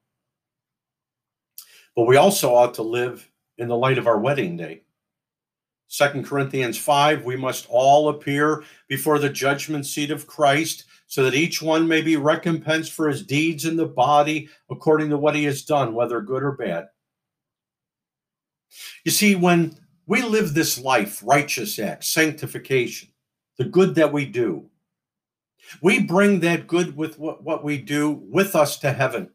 But 1.94 2.06
we 2.06 2.16
also 2.16 2.54
ought 2.54 2.74
to 2.74 2.82
live 2.82 3.28
in 3.58 3.68
the 3.68 3.76
light 3.76 3.98
of 3.98 4.06
our 4.06 4.18
wedding 4.18 4.56
day. 4.56 4.82
Second 5.88 6.26
Corinthians 6.26 6.76
5, 6.76 7.24
we 7.24 7.36
must 7.36 7.66
all 7.70 8.10
appear 8.10 8.62
before 8.88 9.18
the 9.18 9.30
judgment 9.30 9.86
seat 9.86 10.10
of 10.10 10.26
Christ 10.26 10.84
so 11.06 11.24
that 11.24 11.34
each 11.34 11.62
one 11.62 11.88
may 11.88 12.02
be 12.02 12.16
recompensed 12.16 12.92
for 12.92 13.08
his 13.08 13.24
deeds 13.24 13.64
in 13.64 13.76
the 13.76 13.86
body 13.86 14.48
according 14.70 15.08
to 15.08 15.16
what 15.16 15.34
he 15.34 15.44
has 15.44 15.62
done, 15.62 15.94
whether 15.94 16.20
good 16.20 16.42
or 16.42 16.52
bad. 16.52 16.88
You 19.04 19.10
see, 19.10 19.34
when 19.34 19.78
we 20.06 20.22
live 20.22 20.52
this 20.52 20.78
life, 20.78 21.22
righteous 21.24 21.78
acts, 21.78 22.08
sanctification, 22.08 23.08
the 23.56 23.64
good 23.64 23.94
that 23.94 24.12
we 24.12 24.26
do, 24.26 24.67
we 25.82 26.00
bring 26.00 26.40
that 26.40 26.66
good 26.66 26.96
with 26.96 27.18
what, 27.18 27.42
what 27.42 27.64
we 27.64 27.78
do 27.78 28.10
with 28.10 28.54
us 28.54 28.78
to 28.80 28.92
heaven, 28.92 29.30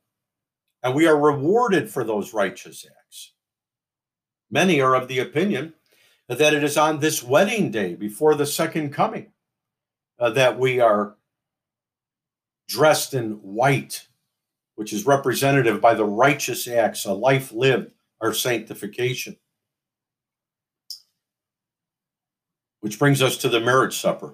and 0.82 0.96
we 0.96 1.08
are 1.08 1.18
rewarded 1.18 1.90
for 1.90 2.04
those 2.04 2.34
righteous 2.34 2.86
acts. 2.86 3.34
Many 4.52 4.82
are 4.82 4.96
of 4.96 5.08
the 5.08 5.20
opinion 5.20 5.74
that 6.28 6.54
it 6.54 6.64
is 6.64 6.78
on 6.78 7.00
this 7.00 7.24
wedding 7.24 7.72
day 7.72 7.96
before 7.96 8.36
the 8.36 8.46
second 8.46 8.92
coming 8.92 9.32
uh, 10.20 10.30
that 10.32 10.58
we 10.58 10.80
are 10.80 11.16
dressed 12.68 13.14
in 13.14 13.34
white, 13.42 14.08
which 14.76 14.94
is 14.94 15.06
representative 15.06 15.82
by 15.82 15.94
the 15.94 16.06
righteous 16.06 16.68
acts, 16.68 17.06
a 17.06 17.14
life 17.14 17.52
lived, 17.52 17.92
our 18.22 18.34
sanctification. 18.34 19.36
Which 22.80 23.00
brings 23.00 23.22
us 23.22 23.38
to 23.38 23.50
the 23.50 23.60
marriage 23.60 24.00
supper 24.00 24.34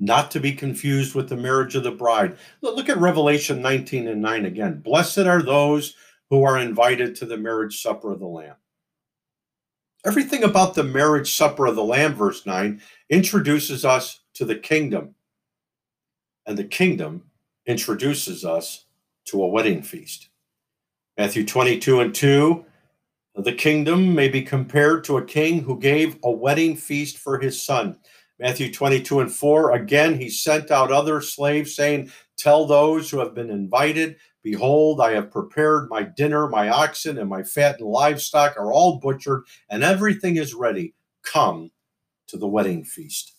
not 0.00 0.30
to 0.32 0.40
be 0.40 0.52
confused 0.52 1.14
with 1.14 1.28
the 1.28 1.36
marriage 1.36 1.74
of 1.74 1.84
the 1.84 1.90
bride. 1.90 2.36
Look 2.62 2.88
at 2.88 2.98
Revelation 2.98 3.62
19 3.62 4.08
and 4.08 4.20
9 4.20 4.46
again. 4.46 4.80
Blessed 4.80 5.18
are 5.18 5.42
those 5.42 5.94
who 6.30 6.42
are 6.42 6.58
invited 6.58 7.14
to 7.16 7.26
the 7.26 7.36
marriage 7.36 7.80
supper 7.80 8.12
of 8.12 8.20
the 8.20 8.26
Lamb. 8.26 8.56
Everything 10.04 10.44
about 10.44 10.74
the 10.74 10.84
marriage 10.84 11.34
supper 11.34 11.66
of 11.66 11.76
the 11.76 11.84
Lamb, 11.84 12.14
verse 12.14 12.44
9, 12.44 12.80
introduces 13.08 13.84
us 13.84 14.20
to 14.34 14.44
the 14.44 14.56
kingdom. 14.56 15.14
And 16.46 16.58
the 16.58 16.64
kingdom 16.64 17.22
introduces 17.66 18.44
us 18.44 18.84
to 19.26 19.42
a 19.42 19.48
wedding 19.48 19.82
feast. 19.82 20.28
Matthew 21.16 21.46
22 21.46 22.00
and 22.00 22.14
2 22.14 22.64
The 23.36 23.52
kingdom 23.52 24.14
may 24.14 24.28
be 24.28 24.42
compared 24.42 25.04
to 25.04 25.16
a 25.16 25.24
king 25.24 25.62
who 25.62 25.78
gave 25.78 26.18
a 26.22 26.30
wedding 26.30 26.76
feast 26.76 27.18
for 27.18 27.38
his 27.38 27.62
son. 27.62 27.96
Matthew 28.44 28.70
22 28.70 29.20
and 29.20 29.32
4, 29.32 29.72
again, 29.72 30.20
he 30.20 30.28
sent 30.28 30.70
out 30.70 30.92
other 30.92 31.22
slaves, 31.22 31.74
saying, 31.74 32.10
Tell 32.36 32.66
those 32.66 33.08
who 33.08 33.18
have 33.20 33.34
been 33.34 33.48
invited, 33.48 34.16
Behold, 34.42 35.00
I 35.00 35.12
have 35.12 35.30
prepared 35.30 35.88
my 35.88 36.02
dinner, 36.02 36.46
my 36.50 36.68
oxen 36.68 37.16
and 37.16 37.30
my 37.30 37.42
fattened 37.42 37.88
livestock 37.88 38.58
are 38.58 38.70
all 38.70 38.98
butchered, 38.98 39.44
and 39.70 39.82
everything 39.82 40.36
is 40.36 40.52
ready. 40.52 40.94
Come 41.22 41.70
to 42.26 42.36
the 42.36 42.46
wedding 42.46 42.84
feast. 42.84 43.34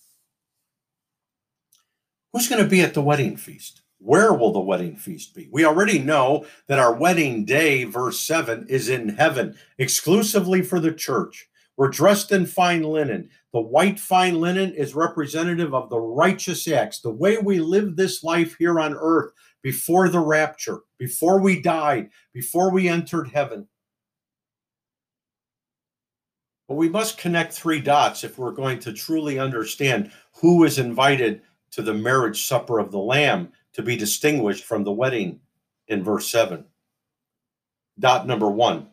Who's 2.34 2.50
going 2.50 2.64
to 2.64 2.68
be 2.68 2.82
at 2.82 2.96
the 2.96 3.04
wedding 3.04 3.38
feast? 3.38 3.84
Where 4.00 4.34
will 4.34 4.54
the 4.54 4.60
wedding 4.60 4.96
feast 4.96 5.36
be? 5.36 5.48
We 5.52 5.66
already 5.66 6.00
know 6.00 6.48
that 6.68 6.80
our 6.80 6.96
wedding 6.96 7.46
day, 7.46 7.84
verse 7.84 8.20
7, 8.22 8.66
is 8.70 8.90
in 8.90 9.10
heaven, 9.10 9.56
exclusively 9.78 10.64
for 10.64 10.80
the 10.80 10.94
church. 10.94 11.48
We're 11.78 11.90
dressed 11.90 12.32
in 12.32 12.46
fine 12.46 12.84
linen. 12.84 13.30
The 13.56 13.62
white 13.62 14.02
fine 14.02 14.42
linen 14.42 14.74
is 14.74 14.96
representative 14.96 15.74
of 15.74 15.90
the 15.90 15.98
righteous 15.98 16.68
acts, 16.68 17.00
the 17.00 17.10
way 17.10 17.38
we 17.38 17.62
live 17.62 17.96
this 17.96 18.22
life 18.22 18.58
here 18.60 18.82
on 18.82 18.94
earth 18.94 19.32
before 19.62 20.10
the 20.10 20.20
rapture, 20.20 20.82
before 20.98 21.40
we 21.40 21.62
died, 21.62 22.10
before 22.34 22.70
we 22.70 22.90
entered 22.90 23.30
heaven. 23.30 23.66
But 26.68 26.76
we 26.76 26.90
must 26.90 27.18
connect 27.18 27.54
three 27.54 27.80
dots 27.80 28.26
if 28.26 28.38
we're 28.38 28.52
going 28.52 28.80
to 28.80 28.92
truly 28.92 29.40
understand 29.40 30.12
who 30.34 30.66
is 30.66 30.78
invited 30.78 31.42
to 31.72 31.82
the 31.82 31.94
marriage 31.94 32.48
supper 32.48 32.78
of 32.78 32.92
the 32.92 33.00
Lamb 33.00 33.54
to 33.72 33.82
be 33.82 33.96
distinguished 33.96 34.66
from 34.66 34.84
the 34.84 34.92
wedding 34.92 35.40
in 35.88 36.04
verse 36.04 36.28
7. 36.28 36.66
Dot 38.00 38.28
number 38.28 38.52
one 38.52 38.90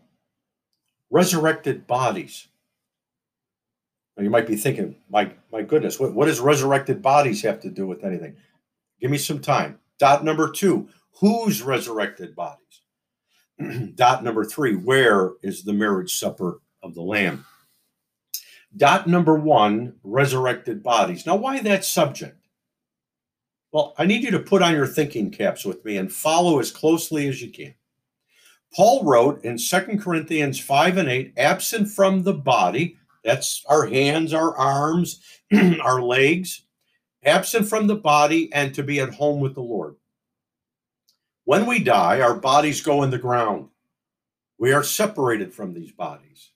resurrected 1.11 1.88
bodies. 1.88 2.47
Now 4.16 4.25
you 4.25 4.31
might 4.31 4.47
be 4.47 4.57
thinking, 4.57 4.97
my 5.11 5.33
my 5.50 5.62
goodness, 5.62 5.99
what, 5.99 6.14
what 6.14 6.26
does 6.26 6.40
resurrected 6.40 7.02
bodies 7.02 7.42
have 7.42 7.61
to 7.61 7.71
do 7.71 7.87
with 7.87 8.04
anything? 8.04 8.37
Give 9.00 9.11
me 9.11 9.19
some 9.19 9.40
time. 9.40 9.78
Dot 9.99 10.25
number 10.25 10.50
two, 10.50 10.88
whose 11.21 11.62
resurrected 11.62 12.35
bodies? 12.35 12.83
Dot 13.95 14.25
number 14.25 14.45
three, 14.45 14.75
where 14.75 15.33
is 15.42 15.64
the 15.64 15.73
marriage 15.73 16.19
supper 16.19 16.61
of 16.83 16.95
the 16.95 17.02
Lamb? 17.02 17.45
Dot 18.76 19.07
number 19.07 19.35
one, 19.35 19.97
resurrected 20.02 20.83
bodies. 20.83 21.26
Now, 21.26 21.37
why 21.37 21.61
that 21.61 21.85
subject? 21.85 22.38
Well, 23.71 23.95
I 23.99 24.07
need 24.07 24.23
you 24.23 24.31
to 24.33 24.38
put 24.38 24.62
on 24.62 24.75
your 24.75 24.87
thinking 24.87 25.31
caps 25.31 25.64
with 25.64 25.85
me 25.85 25.97
and 25.97 26.12
follow 26.12 26.59
as 26.59 26.71
closely 26.71 27.28
as 27.28 27.40
you 27.40 27.50
can. 27.50 27.75
Paul 28.75 29.04
wrote 29.04 29.45
in 29.45 29.59
Second 29.59 30.00
Corinthians 30.00 30.59
5 30.59 30.97
and 30.97 31.09
8, 31.09 31.35
absent 31.37 31.88
from 31.88 32.23
the 32.23 32.33
body, 32.33 32.97
that's 33.24 33.64
our 33.68 33.86
hands, 33.86 34.32
our 34.32 34.56
arms, 34.56 35.20
our 35.82 36.02
legs, 36.02 36.64
absent 37.24 37.68
from 37.68 37.86
the 37.86 37.96
body, 37.96 38.52
and 38.52 38.74
to 38.74 38.82
be 38.82 39.00
at 39.00 39.14
home 39.14 39.40
with 39.40 39.54
the 39.54 39.60
Lord. 39.60 39.96
When 41.44 41.66
we 41.66 41.82
die, 41.82 42.20
our 42.20 42.34
bodies 42.34 42.82
go 42.82 43.02
in 43.02 43.10
the 43.10 43.18
ground. 43.18 43.68
We 44.58 44.72
are 44.72 44.84
separated 44.84 45.52
from 45.52 45.74
these 45.74 45.92
bodies. 45.92 46.50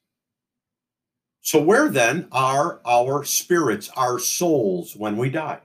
So, 1.40 1.62
where 1.62 1.88
then 1.88 2.28
are 2.32 2.80
our 2.85 3.25
spirits, 3.25 3.88
our 3.96 4.18
souls, 4.18 4.96
when 4.96 5.16
we 5.16 5.30
die? 5.30 5.61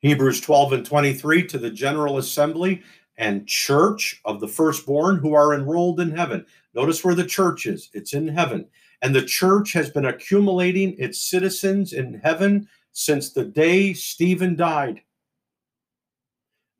Hebrews 0.00 0.40
12 0.40 0.72
and 0.72 0.86
23 0.86 1.46
to 1.46 1.58
the 1.58 1.70
general 1.70 2.18
assembly 2.18 2.82
and 3.16 3.46
church 3.46 4.20
of 4.24 4.40
the 4.40 4.48
firstborn 4.48 5.16
who 5.18 5.34
are 5.34 5.54
enrolled 5.54 6.00
in 6.00 6.10
heaven. 6.10 6.46
Notice 6.74 7.02
where 7.02 7.14
the 7.14 7.24
church 7.24 7.66
is, 7.66 7.90
it's 7.92 8.12
in 8.12 8.28
heaven. 8.28 8.66
And 9.02 9.14
the 9.14 9.24
church 9.24 9.72
has 9.72 9.90
been 9.90 10.06
accumulating 10.06 10.96
its 10.98 11.20
citizens 11.20 11.92
in 11.92 12.20
heaven 12.22 12.68
since 12.92 13.30
the 13.32 13.44
day 13.44 13.92
Stephen 13.92 14.56
died. 14.56 15.02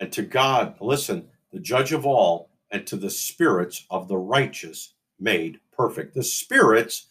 And 0.01 0.11
to 0.13 0.23
God, 0.23 0.77
listen, 0.81 1.29
the 1.53 1.61
judge 1.61 1.93
of 1.93 2.07
all, 2.07 2.51
and 2.71 2.87
to 2.87 2.97
the 2.97 3.11
spirits 3.11 3.87
of 3.91 4.09
the 4.09 4.17
righteous 4.17 4.95
made 5.19 5.61
perfect. 5.73 6.15
The 6.15 6.23
spirits 6.23 7.07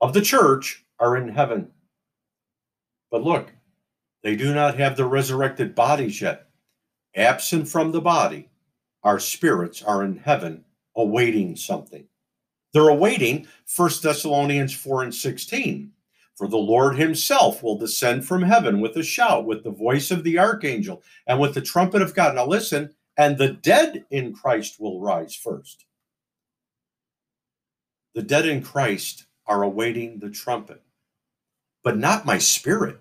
of 0.00 0.12
the 0.12 0.20
church 0.20 0.84
are 0.98 1.16
in 1.16 1.28
heaven. 1.28 1.70
But 3.10 3.22
look, 3.22 3.52
they 4.22 4.36
do 4.36 4.54
not 4.54 4.76
have 4.78 4.96
the 4.96 5.06
resurrected 5.06 5.74
bodies 5.74 6.20
yet. 6.20 6.48
Absent 7.16 7.68
from 7.68 7.90
the 7.90 8.00
body, 8.00 8.50
our 9.02 9.18
spirits 9.18 9.82
are 9.82 10.04
in 10.04 10.16
heaven 10.16 10.64
awaiting 10.94 11.56
something. 11.56 12.06
They're 12.72 12.88
awaiting 12.88 13.46
1 13.76 13.90
Thessalonians 14.02 14.74
4 14.74 15.04
and 15.04 15.14
16. 15.14 15.92
For 16.36 16.48
the 16.48 16.56
Lord 16.56 16.96
himself 16.96 17.62
will 17.62 17.76
descend 17.76 18.24
from 18.24 18.42
heaven 18.42 18.80
with 18.80 18.96
a 18.96 19.02
shout, 19.02 19.44
with 19.44 19.62
the 19.62 19.70
voice 19.70 20.10
of 20.10 20.24
the 20.24 20.38
archangel, 20.38 21.02
and 21.26 21.38
with 21.38 21.52
the 21.52 21.60
trumpet 21.60 22.00
of 22.00 22.14
God. 22.14 22.34
Now 22.34 22.46
listen, 22.46 22.94
and 23.18 23.36
the 23.36 23.52
dead 23.52 24.06
in 24.10 24.32
Christ 24.32 24.80
will 24.80 25.00
rise 25.00 25.34
first. 25.34 25.84
The 28.14 28.22
dead 28.22 28.46
in 28.46 28.62
Christ 28.62 29.26
are 29.46 29.62
awaiting 29.62 30.18
the 30.18 30.30
trumpet, 30.30 30.82
but 31.84 31.98
not 31.98 32.24
my 32.24 32.38
spirit. 32.38 32.98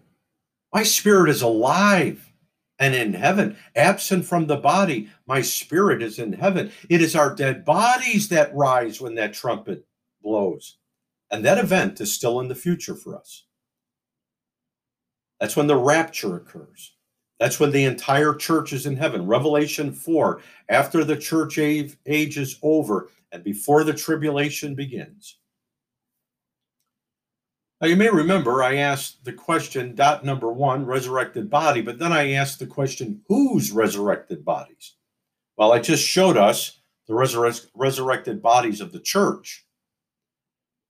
My 0.73 0.83
spirit 0.83 1.29
is 1.29 1.41
alive 1.41 2.28
and 2.79 2.95
in 2.95 3.13
heaven, 3.13 3.57
absent 3.75 4.25
from 4.25 4.47
the 4.47 4.57
body. 4.57 5.09
My 5.27 5.41
spirit 5.41 6.01
is 6.01 6.17
in 6.17 6.33
heaven. 6.33 6.71
It 6.89 7.01
is 7.01 7.15
our 7.15 7.35
dead 7.35 7.65
bodies 7.65 8.29
that 8.29 8.55
rise 8.55 9.01
when 9.01 9.15
that 9.15 9.33
trumpet 9.33 9.85
blows. 10.23 10.77
And 11.29 11.45
that 11.45 11.57
event 11.57 12.01
is 12.01 12.13
still 12.13 12.39
in 12.39 12.47
the 12.47 12.55
future 12.55 12.95
for 12.95 13.17
us. 13.17 13.45
That's 15.39 15.55
when 15.55 15.67
the 15.67 15.77
rapture 15.77 16.37
occurs. 16.37 16.95
That's 17.39 17.59
when 17.59 17.71
the 17.71 17.85
entire 17.85 18.33
church 18.33 18.73
is 18.73 18.85
in 18.85 18.97
heaven. 18.97 19.25
Revelation 19.25 19.93
4, 19.93 20.41
after 20.67 21.03
the 21.03 21.15
church 21.15 21.57
age, 21.57 21.97
is 22.05 22.59
over 22.61 23.09
and 23.31 23.43
before 23.43 23.83
the 23.83 23.93
tribulation 23.93 24.75
begins. 24.75 25.38
Now, 27.81 27.87
you 27.87 27.95
may 27.95 28.09
remember 28.09 28.61
I 28.61 28.75
asked 28.75 29.23
the 29.23 29.31
question, 29.31 29.95
dot 29.95 30.25
number 30.25 30.51
one, 30.51 30.85
resurrected 30.85 31.49
body, 31.49 31.81
but 31.81 31.97
then 31.97 32.11
I 32.11 32.33
asked 32.33 32.59
the 32.59 32.67
question, 32.67 33.21
whose 33.29 33.71
resurrected 33.71 34.43
bodies? 34.43 34.95
Well, 35.55 35.71
I 35.71 35.79
just 35.79 36.05
showed 36.05 36.35
us 36.35 36.81
the 37.07 37.13
resurre- 37.13 37.67
resurrected 37.73 38.41
bodies 38.41 38.81
of 38.81 38.91
the 38.91 38.99
church. 38.99 39.65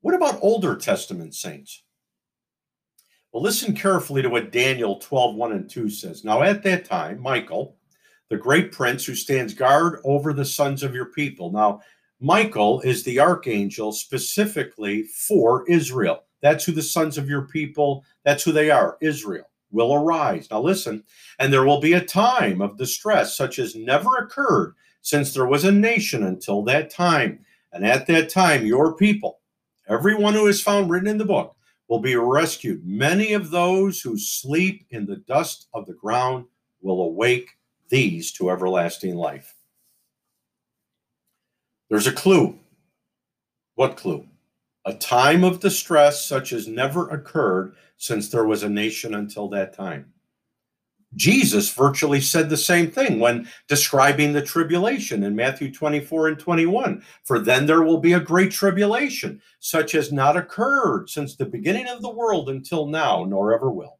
What 0.01 0.15
about 0.15 0.39
Older 0.41 0.75
Testament 0.75 1.36
saints? 1.36 1.84
Well, 3.31 3.43
listen 3.43 3.75
carefully 3.75 4.24
to 4.24 4.29
what 4.29 4.51
Daniel 4.51 4.98
12, 4.98 5.36
1 5.36 5.51
and 5.51 5.69
2 5.69 5.89
says. 5.89 6.24
Now, 6.25 6.41
at 6.41 6.63
that 6.63 6.86
time, 6.86 7.22
Michael, 7.22 7.77
the 8.29 8.38
great 8.38 8.72
prince 8.72 9.05
who 9.05 9.13
stands 9.13 9.53
guard 9.53 10.00
over 10.03 10.34
the 10.34 10.46
sons 10.46 10.81
of 10.81 10.96
your 10.96 11.08
people. 11.08 11.51
Now, 11.51 11.81
Michael 12.19 12.81
is 12.81 13.03
the 13.03 13.19
archangel 13.19 13.91
specifically 13.91 15.03
for 15.03 15.69
Israel. 15.69 16.24
That's 16.41 16.63
who 16.63 16.72
the 16.72 16.81
sons 16.81 17.17
of 17.17 17.29
your 17.29 17.43
people, 17.43 18.03
that's 18.24 18.43
who 18.43 18.51
they 18.51 18.72
are, 18.72 18.98
Israel, 19.01 19.50
will 19.72 19.93
arise. 19.93 20.48
Now 20.50 20.62
listen, 20.62 21.03
and 21.39 21.51
there 21.51 21.65
will 21.65 21.81
be 21.81 21.93
a 21.93 22.01
time 22.01 22.62
of 22.62 22.77
distress 22.77 23.36
such 23.36 23.60
as 23.60 23.75
never 23.75 24.17
occurred 24.17 24.75
since 25.01 25.34
there 25.34 25.46
was 25.46 25.65
a 25.65 25.72
nation 25.72 26.24
until 26.24 26.63
that 26.63 26.89
time. 26.89 27.46
And 27.72 27.86
at 27.86 28.08
that 28.08 28.29
time, 28.29 28.65
your 28.65 28.96
people, 28.96 29.39
everyone 29.88 30.34
who 30.34 30.48
is 30.48 30.62
found 30.62 30.89
written 30.89 31.10
in 31.10 31.17
the 31.17 31.25
book, 31.25 31.55
will 31.88 32.00
be 32.00 32.15
rescued. 32.15 32.86
Many 32.86 33.34
of 33.34 33.50
those 33.50 34.00
who 34.00 34.17
sleep 34.17 34.86
in 34.91 35.05
the 35.05 35.17
dust 35.17 35.67
of 35.74 35.86
the 35.88 35.93
ground 35.93 36.46
will 36.81 37.01
awake 37.01 37.50
these 37.89 38.31
to 38.34 38.51
everlasting 38.51 39.15
life. 39.15 39.55
There's 41.89 42.08
a 42.08 42.12
clue. 42.12 42.58
What 43.75 43.98
clue? 43.98 44.27
A 44.86 44.93
time 44.93 45.43
of 45.43 45.59
distress 45.59 46.25
such 46.25 46.53
as 46.53 46.67
never 46.67 47.09
occurred 47.09 47.75
since 47.98 48.29
there 48.29 48.45
was 48.45 48.63
a 48.63 48.69
nation 48.69 49.13
until 49.13 49.50
that 49.50 49.74
time. 49.74 50.12
Jesus 51.15 51.74
virtually 51.74 52.21
said 52.21 52.50
the 52.50 52.57
same 52.57 52.91
thing 52.91 53.19
when 53.19 53.47
describing 53.67 54.32
the 54.32 54.43
tribulation 54.43 55.23
in 55.23 55.36
Matthew 55.36 55.73
24 55.73 56.27
and 56.30 56.39
21. 56.39 57.03
For 57.23 57.39
then 57.39 57.65
there 57.65 57.82
will 57.82 57.97
be 57.97 58.13
a 58.13 58.19
great 58.19 58.51
tribulation, 58.51 59.41
such 59.60 59.95
as 59.95 60.12
not 60.12 60.38
occurred 60.38 61.10
since 61.10 61.36
the 61.36 61.45
beginning 61.45 61.88
of 61.88 62.01
the 62.01 62.12
world 62.12 62.49
until 62.49 62.86
now, 62.86 63.25
nor 63.25 63.56
ever 63.56 63.71
will. 63.71 63.99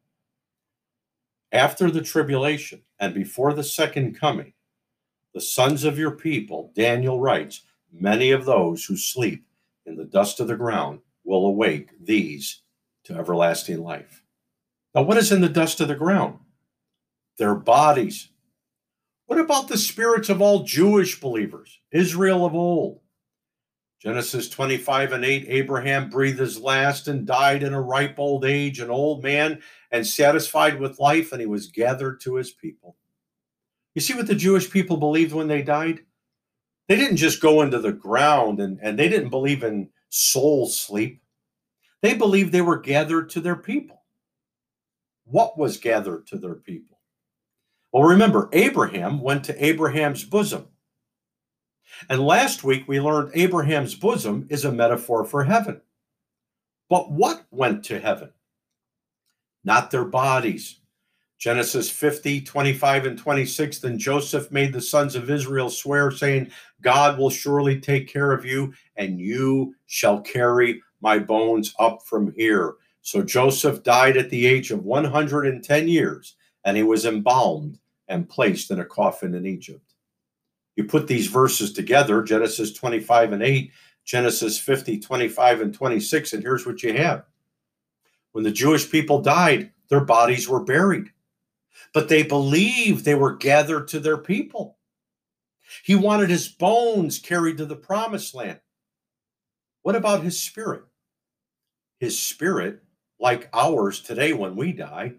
After 1.52 1.90
the 1.90 2.00
tribulation 2.00 2.82
and 3.00 3.12
before 3.12 3.54
the 3.54 3.64
second 3.64 4.18
coming, 4.18 4.52
the 5.34 5.40
sons 5.40 5.82
of 5.82 5.98
your 5.98 6.12
people, 6.12 6.72
Daniel 6.76 7.20
writes, 7.20 7.62
many 7.92 8.30
of 8.30 8.44
those 8.44 8.84
who 8.84 8.96
sleep 8.96 9.44
in 9.86 9.96
the 9.96 10.04
dust 10.04 10.40
of 10.40 10.48
the 10.48 10.56
ground 10.56 11.00
will 11.24 11.46
awake 11.46 11.90
these 12.02 12.62
to 13.04 13.14
everlasting 13.14 13.82
life. 13.82 14.22
Now, 14.94 15.02
what 15.02 15.16
is 15.16 15.32
in 15.32 15.40
the 15.40 15.48
dust 15.48 15.80
of 15.80 15.88
the 15.88 15.94
ground? 15.94 16.38
Their 17.38 17.54
bodies. 17.54 18.28
What 19.26 19.38
about 19.38 19.68
the 19.68 19.78
spirits 19.78 20.28
of 20.28 20.42
all 20.42 20.64
Jewish 20.64 21.20
believers, 21.20 21.80
Israel 21.92 22.44
of 22.44 22.54
old? 22.54 23.00
Genesis 24.00 24.48
25 24.48 25.12
and 25.12 25.24
8 25.24 25.44
Abraham 25.48 26.08
breathed 26.08 26.38
his 26.38 26.58
last 26.58 27.06
and 27.06 27.26
died 27.26 27.62
in 27.62 27.74
a 27.74 27.80
ripe 27.80 28.18
old 28.18 28.46
age, 28.46 28.80
an 28.80 28.90
old 28.90 29.22
man 29.22 29.60
and 29.90 30.06
satisfied 30.06 30.80
with 30.80 30.98
life, 30.98 31.32
and 31.32 31.40
he 31.40 31.46
was 31.46 31.66
gathered 31.66 32.20
to 32.22 32.36
his 32.36 32.50
people. 32.50 32.96
You 33.94 34.00
see 34.00 34.14
what 34.14 34.26
the 34.26 34.34
Jewish 34.34 34.70
people 34.70 34.96
believed 34.96 35.34
when 35.34 35.48
they 35.48 35.62
died? 35.62 36.00
They 36.90 36.96
didn't 36.96 37.18
just 37.18 37.40
go 37.40 37.62
into 37.62 37.78
the 37.78 37.92
ground 37.92 38.58
and, 38.58 38.80
and 38.82 38.98
they 38.98 39.08
didn't 39.08 39.28
believe 39.30 39.62
in 39.62 39.90
soul 40.08 40.66
sleep. 40.66 41.22
They 42.02 42.14
believed 42.14 42.50
they 42.50 42.62
were 42.62 42.80
gathered 42.80 43.30
to 43.30 43.40
their 43.40 43.54
people. 43.54 44.02
What 45.24 45.56
was 45.56 45.76
gathered 45.76 46.26
to 46.26 46.36
their 46.36 46.56
people? 46.56 46.98
Well, 47.92 48.02
remember, 48.02 48.48
Abraham 48.52 49.20
went 49.20 49.44
to 49.44 49.64
Abraham's 49.64 50.24
bosom. 50.24 50.66
And 52.08 52.26
last 52.26 52.64
week 52.64 52.88
we 52.88 53.00
learned 53.00 53.30
Abraham's 53.34 53.94
bosom 53.94 54.48
is 54.50 54.64
a 54.64 54.72
metaphor 54.72 55.24
for 55.24 55.44
heaven. 55.44 55.82
But 56.88 57.12
what 57.12 57.44
went 57.52 57.84
to 57.84 58.00
heaven? 58.00 58.32
Not 59.62 59.92
their 59.92 60.04
bodies, 60.04 60.79
Genesis 61.40 61.88
50, 61.88 62.42
25, 62.42 63.06
and 63.06 63.18
26. 63.18 63.78
Then 63.78 63.98
Joseph 63.98 64.52
made 64.52 64.74
the 64.74 64.80
sons 64.80 65.16
of 65.16 65.30
Israel 65.30 65.70
swear, 65.70 66.10
saying, 66.10 66.50
God 66.82 67.18
will 67.18 67.30
surely 67.30 67.80
take 67.80 68.06
care 68.06 68.32
of 68.32 68.44
you, 68.44 68.74
and 68.96 69.18
you 69.18 69.74
shall 69.86 70.20
carry 70.20 70.82
my 71.00 71.18
bones 71.18 71.74
up 71.78 72.02
from 72.02 72.34
here. 72.34 72.74
So 73.00 73.22
Joseph 73.22 73.82
died 73.82 74.18
at 74.18 74.28
the 74.28 74.46
age 74.46 74.70
of 74.70 74.84
110 74.84 75.88
years, 75.88 76.36
and 76.66 76.76
he 76.76 76.82
was 76.82 77.06
embalmed 77.06 77.78
and 78.08 78.28
placed 78.28 78.70
in 78.70 78.80
a 78.80 78.84
coffin 78.84 79.34
in 79.34 79.46
Egypt. 79.46 79.94
You 80.76 80.84
put 80.84 81.06
these 81.06 81.26
verses 81.26 81.72
together 81.72 82.22
Genesis 82.22 82.74
25 82.74 83.32
and 83.32 83.42
8, 83.42 83.72
Genesis 84.04 84.58
50, 84.58 85.00
25, 85.00 85.62
and 85.62 85.72
26, 85.72 86.34
and 86.34 86.42
here's 86.42 86.66
what 86.66 86.82
you 86.82 86.92
have. 86.98 87.24
When 88.32 88.44
the 88.44 88.50
Jewish 88.50 88.90
people 88.90 89.22
died, 89.22 89.72
their 89.88 90.04
bodies 90.04 90.46
were 90.46 90.62
buried 90.62 91.10
but 91.92 92.08
they 92.08 92.22
believed 92.22 93.04
they 93.04 93.14
were 93.14 93.36
gathered 93.36 93.88
to 93.88 94.00
their 94.00 94.18
people. 94.18 94.78
He 95.84 95.94
wanted 95.94 96.30
his 96.30 96.48
bones 96.48 97.18
carried 97.18 97.58
to 97.58 97.66
the 97.66 97.76
promised 97.76 98.34
land. 98.34 98.60
What 99.82 99.96
about 99.96 100.22
his 100.22 100.40
spirit? 100.40 100.82
His 101.98 102.18
spirit, 102.18 102.82
like 103.18 103.48
ours 103.52 104.00
today 104.00 104.32
when 104.32 104.56
we 104.56 104.72
die, 104.72 105.14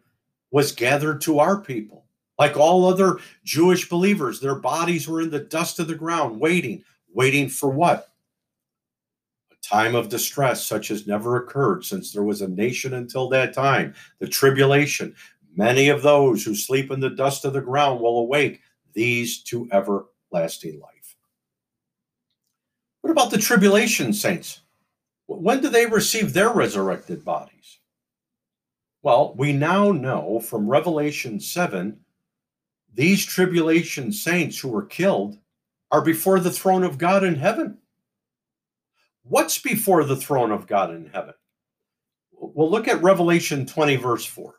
was 0.51 0.71
gathered 0.71 1.21
to 1.21 1.39
our 1.39 1.61
people. 1.61 2.05
Like 2.37 2.57
all 2.57 2.85
other 2.85 3.19
Jewish 3.43 3.87
believers, 3.87 4.39
their 4.39 4.55
bodies 4.55 5.07
were 5.07 5.21
in 5.21 5.29
the 5.29 5.39
dust 5.39 5.79
of 5.79 5.87
the 5.87 5.95
ground, 5.95 6.39
waiting. 6.39 6.83
Waiting 7.13 7.49
for 7.49 7.69
what? 7.69 8.07
A 9.51 9.55
time 9.67 9.95
of 9.95 10.09
distress 10.09 10.65
such 10.65 10.89
as 10.91 11.05
never 11.05 11.35
occurred 11.35 11.83
since 11.85 12.11
there 12.11 12.23
was 12.23 12.41
a 12.41 12.47
nation 12.47 12.93
until 12.93 13.27
that 13.29 13.53
time. 13.53 13.93
The 14.19 14.27
tribulation, 14.27 15.13
Many 15.55 15.89
of 15.89 16.01
those 16.01 16.43
who 16.43 16.55
sleep 16.55 16.91
in 16.91 16.99
the 16.99 17.09
dust 17.09 17.45
of 17.45 17.53
the 17.53 17.61
ground 17.61 17.99
will 17.99 18.19
awake, 18.19 18.61
these 18.93 19.43
to 19.43 19.69
everlasting 19.71 20.79
life. 20.79 21.15
What 23.01 23.11
about 23.11 23.31
the 23.31 23.37
tribulation 23.37 24.13
saints? 24.13 24.61
When 25.27 25.61
do 25.61 25.69
they 25.69 25.85
receive 25.85 26.33
their 26.33 26.49
resurrected 26.49 27.25
bodies? 27.25 27.79
Well, 29.01 29.33
we 29.35 29.53
now 29.53 29.91
know 29.91 30.39
from 30.39 30.67
Revelation 30.67 31.39
7 31.39 31.99
these 32.93 33.25
tribulation 33.25 34.11
saints 34.11 34.59
who 34.59 34.67
were 34.69 34.85
killed 34.85 35.37
are 35.91 36.01
before 36.01 36.39
the 36.39 36.51
throne 36.51 36.83
of 36.83 36.97
God 36.97 37.23
in 37.23 37.35
heaven. 37.35 37.77
What's 39.23 39.57
before 39.57 40.03
the 40.03 40.15
throne 40.15 40.51
of 40.51 40.67
God 40.67 40.91
in 40.91 41.07
heaven? 41.07 41.33
Well, 42.31 42.69
look 42.69 42.87
at 42.87 43.01
Revelation 43.01 43.65
20, 43.65 43.95
verse 43.97 44.25
4. 44.25 44.55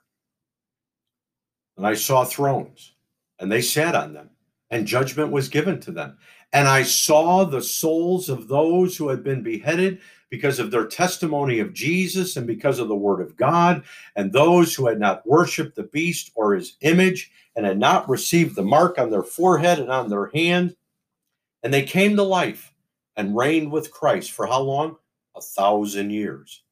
And 1.83 1.89
I 1.89 1.95
saw 1.95 2.25
thrones, 2.25 2.93
and 3.41 3.51
they 3.51 3.61
sat 3.61 3.97
on 3.97 4.13
them, 4.13 4.31
and 4.71 4.87
judgment 4.87 5.33
was 5.33 5.49
given 5.49 5.81
to 5.81 5.91
them. 5.91 6.17
And 6.53 6.69
I 6.69 6.85
saw 6.85 7.43
the 7.43 7.61
souls 7.61 8.29
of 8.29 8.47
those 8.47 8.97
who 8.97 9.09
had 9.09 9.25
been 9.25 9.43
beheaded 9.43 9.99
because 10.31 10.61
of 10.61 10.71
their 10.71 10.87
testimony 10.87 11.59
of 11.59 11.73
Jesus 11.73 12.37
and 12.37 12.47
because 12.47 12.79
of 12.79 12.87
the 12.87 12.95
word 12.95 13.21
of 13.21 13.37
God, 13.37 13.83
and 14.15 14.33
those 14.33 14.73
who 14.73 14.87
had 14.87 15.01
not 15.01 15.27
worshiped 15.27 15.75
the 15.75 15.83
beast 15.83 16.31
or 16.37 16.55
his 16.55 16.77
image 16.83 17.33
and 17.57 17.67
had 17.67 17.81
not 17.81 18.09
received 18.09 18.55
the 18.55 18.63
mark 18.63 18.97
on 18.97 19.11
their 19.11 19.25
forehead 19.25 19.81
and 19.81 19.91
on 19.91 20.09
their 20.09 20.27
hand. 20.27 20.77
And 21.65 21.75
they 21.75 21.83
came 21.83 22.15
to 22.15 22.23
life 22.23 22.73
and 23.17 23.37
reigned 23.37 23.73
with 23.73 23.91
Christ 23.91 24.31
for 24.31 24.47
how 24.47 24.61
long? 24.61 24.99
A 25.35 25.41
thousand 25.41 26.11
years. 26.11 26.63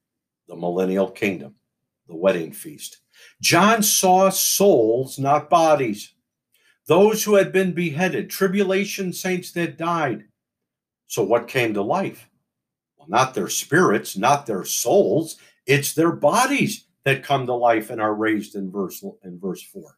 The 0.47 0.55
millennial 0.55 1.11
kingdom, 1.11 1.57
the 2.07 2.15
wedding 2.15 2.53
feast. 2.53 2.99
John 3.41 3.83
saw 3.83 4.31
souls, 4.31 5.19
not 5.19 5.51
bodies. 5.51 6.13
Those 6.87 7.25
who 7.25 7.35
had 7.35 7.53
been 7.53 7.73
beheaded, 7.73 8.31
tribulation 8.31 9.13
saints 9.13 9.53
that 9.53 9.79
died. 9.79 10.25
So 11.07 11.23
what 11.23 11.49
came 11.49 11.75
to 11.75 11.83
life? 11.83 12.29
Well, 12.97 13.09
not 13.09 13.35
their 13.35 13.49
spirits, 13.49 14.17
not 14.17 14.47
their 14.47 14.65
souls. 14.65 15.37
It's 15.67 15.95
their 15.95 16.13
bodies 16.13 16.87
that 17.05 17.25
come 17.25 17.47
to 17.47 17.55
life 17.55 17.91
and 17.91 18.01
are 18.01 18.15
raised 18.15 18.55
in 18.55 18.71
verse 18.71 19.05
in 19.23 19.39
verse 19.39 19.63
4. 19.63 19.97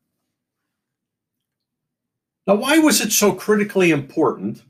Now, 2.46 2.56
why 2.56 2.78
was 2.78 3.00
it 3.00 3.12
so 3.12 3.32
critically 3.32 3.90
important 3.90 4.62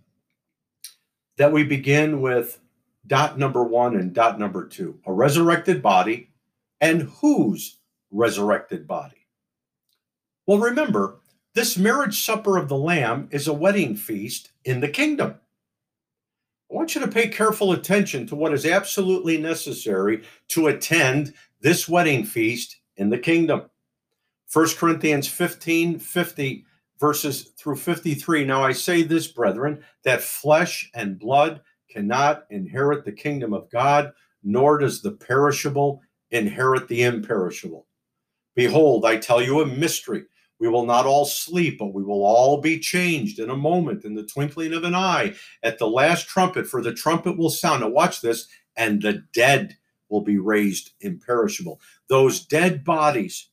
that 1.38 1.52
we 1.52 1.64
begin 1.64 2.20
with 2.20 2.60
dot 3.06 3.38
number 3.38 3.64
one 3.64 3.96
and 3.96 4.12
dot 4.12 4.38
number 4.38 4.66
two? 4.66 4.98
A 5.06 5.12
resurrected 5.12 5.82
body 5.82 6.30
and 6.80 7.02
whose 7.02 7.78
resurrected 8.12 8.86
body? 8.86 9.26
Well, 10.46 10.58
remember, 10.58 11.18
this 11.54 11.76
marriage 11.76 12.24
supper 12.24 12.56
of 12.56 12.68
the 12.68 12.76
Lamb 12.76 13.28
is 13.30 13.48
a 13.48 13.52
wedding 13.52 13.96
feast 13.96 14.52
in 14.64 14.80
the 14.80 14.88
kingdom. 14.88 15.34
I 16.70 16.74
want 16.74 16.94
you 16.94 17.00
to 17.02 17.08
pay 17.08 17.28
careful 17.28 17.72
attention 17.72 18.26
to 18.28 18.34
what 18.36 18.54
is 18.54 18.64
absolutely 18.64 19.36
necessary 19.36 20.22
to 20.48 20.68
attend 20.68 21.34
this 21.60 21.88
wedding 21.88 22.24
feast 22.24 22.78
in 22.96 23.10
the 23.10 23.18
kingdom. 23.18 23.68
1 24.52 24.68
Corinthians 24.76 25.28
15 25.28 25.98
50 25.98 26.64
verses 26.98 27.50
through 27.58 27.76
53. 27.76 28.44
Now 28.44 28.62
I 28.62 28.72
say 28.72 29.02
this, 29.02 29.26
brethren, 29.26 29.82
that 30.04 30.22
flesh 30.22 30.90
and 30.94 31.18
blood 31.18 31.60
cannot 31.90 32.44
inherit 32.50 33.04
the 33.04 33.12
kingdom 33.12 33.52
of 33.52 33.70
God, 33.70 34.12
nor 34.42 34.78
does 34.78 35.02
the 35.02 35.12
perishable 35.12 36.00
inherit 36.30 36.88
the 36.88 37.02
imperishable. 37.02 37.86
Behold, 38.54 39.04
I 39.04 39.16
tell 39.16 39.40
you 39.40 39.60
a 39.60 39.66
mystery. 39.66 40.24
We 40.58 40.68
will 40.68 40.86
not 40.86 41.06
all 41.06 41.24
sleep, 41.24 41.78
but 41.78 41.92
we 41.92 42.04
will 42.04 42.24
all 42.24 42.60
be 42.60 42.78
changed 42.78 43.38
in 43.40 43.50
a 43.50 43.56
moment, 43.56 44.04
in 44.04 44.14
the 44.14 44.26
twinkling 44.26 44.72
of 44.72 44.84
an 44.84 44.94
eye, 44.94 45.34
at 45.62 45.78
the 45.78 45.88
last 45.88 46.28
trumpet, 46.28 46.66
for 46.66 46.80
the 46.80 46.94
trumpet 46.94 47.36
will 47.36 47.50
sound. 47.50 47.80
Now, 47.80 47.88
watch 47.88 48.20
this, 48.20 48.46
and 48.76 49.02
the 49.02 49.24
dead 49.32 49.76
will 50.08 50.20
be 50.20 50.38
raised 50.38 50.92
imperishable. 51.00 51.80
Those 52.08 52.44
dead 52.44 52.84
bodies 52.84 53.48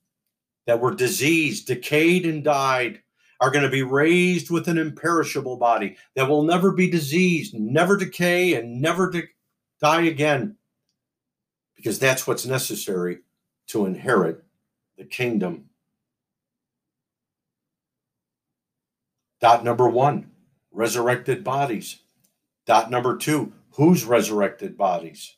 that 0.68 0.82
were 0.82 0.94
diseased, 0.94 1.66
decayed, 1.66 2.26
and 2.26 2.44
died 2.44 3.02
are 3.42 3.50
going 3.50 3.64
to 3.64 3.72
be 3.72 3.84
raised 3.84 4.52
with 4.52 4.68
an 4.68 4.78
imperishable 4.78 5.58
body 5.58 5.96
that 6.16 6.30
will 6.30 6.44
never 6.44 6.72
be 6.72 6.90
diseased, 6.92 7.56
never 7.56 7.98
decay, 7.98 8.54
and 8.54 8.82
never 8.82 9.10
de- 9.10 9.24
die 9.82 10.04
again. 10.04 10.58
Because 11.76 11.98
that's 11.98 12.28
what's 12.28 12.46
necessary 12.46 13.20
to 13.68 13.86
inherit 13.86 14.44
the 15.00 15.06
kingdom. 15.06 15.64
Dot 19.42 19.64
number 19.64 19.88
one 19.88 20.30
resurrected 20.72 21.44
bodies. 21.44 22.02
Dot 22.68 22.92
number 22.92 23.18
two 23.18 23.54
whose 23.72 24.04
resurrected 24.04 24.78
bodies? 24.78 25.38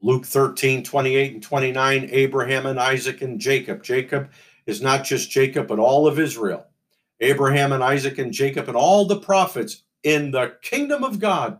Luke 0.00 0.24
13, 0.24 0.82
28 0.82 1.34
and 1.34 1.42
29, 1.42 2.08
Abraham 2.10 2.66
and 2.66 2.80
Isaac 2.80 3.20
and 3.20 3.38
Jacob. 3.38 3.82
Jacob 3.82 4.30
is 4.66 4.80
not 4.80 5.04
just 5.04 5.30
Jacob, 5.30 5.66
but 5.66 5.78
all 5.78 6.06
of 6.06 6.18
Israel. 6.18 6.66
Abraham 7.20 7.72
and 7.72 7.84
Isaac 7.84 8.16
and 8.18 8.32
Jacob 8.32 8.68
and 8.68 8.76
all 8.76 9.04
the 9.04 9.20
prophets 9.20 9.82
in 10.04 10.30
the 10.30 10.56
kingdom 10.62 11.04
of 11.04 11.18
God. 11.18 11.58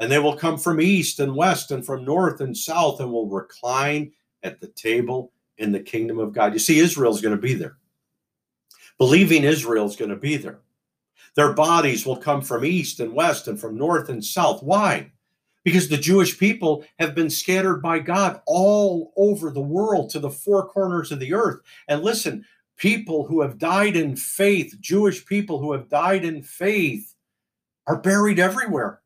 And 0.00 0.10
they 0.10 0.18
will 0.18 0.36
come 0.36 0.56
from 0.56 0.80
east 0.80 1.20
and 1.20 1.36
west 1.36 1.72
and 1.72 1.84
from 1.84 2.04
north 2.04 2.40
and 2.40 2.56
south 2.56 3.00
and 3.00 3.12
will 3.12 3.28
recline 3.28 4.12
at 4.42 4.60
the 4.60 4.68
table 4.68 5.32
in 5.58 5.72
the 5.72 5.80
kingdom 5.80 6.18
of 6.18 6.32
God. 6.32 6.52
You 6.52 6.58
see, 6.58 6.78
Israel's 6.78 7.20
going 7.20 7.36
to 7.36 7.40
be 7.40 7.54
there. 7.54 7.76
Believing 8.98 9.44
Israel's 9.44 9.96
going 9.96 10.10
to 10.10 10.16
be 10.16 10.36
there. 10.36 10.60
Their 11.34 11.54
bodies 11.54 12.04
will 12.04 12.16
come 12.16 12.42
from 12.42 12.64
east 12.64 13.00
and 13.00 13.12
west 13.12 13.48
and 13.48 13.58
from 13.58 13.76
north 13.76 14.08
and 14.08 14.24
south. 14.24 14.62
Why? 14.62 15.12
because 15.64 15.88
the 15.88 15.96
Jewish 15.96 16.38
people 16.38 16.84
have 16.98 17.14
been 17.14 17.30
scattered 17.30 17.80
by 17.80 17.98
God 18.00 18.40
all 18.46 19.12
over 19.16 19.50
the 19.50 19.60
world 19.60 20.10
to 20.10 20.18
the 20.18 20.30
four 20.30 20.66
corners 20.66 21.12
of 21.12 21.20
the 21.20 21.34
earth. 21.34 21.60
And 21.88 22.02
listen, 22.02 22.44
people 22.76 23.26
who 23.26 23.40
have 23.42 23.58
died 23.58 23.96
in 23.96 24.16
faith, 24.16 24.76
Jewish 24.80 25.24
people 25.24 25.58
who 25.58 25.72
have 25.72 25.88
died 25.88 26.24
in 26.24 26.42
faith, 26.42 27.14
are 27.86 28.00
buried 28.00 28.38
everywhere. 28.38 29.00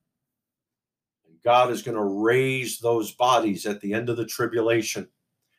And 1.27 1.37
God 1.43 1.71
is 1.71 1.83
going 1.83 1.97
to 1.97 2.03
raise 2.03 2.79
those 2.79 3.13
bodies 3.13 3.67
at 3.67 3.81
the 3.81 3.95
end 3.95 4.09
of 4.09 4.17
the 4.17 4.27
tribulation 4.27 5.09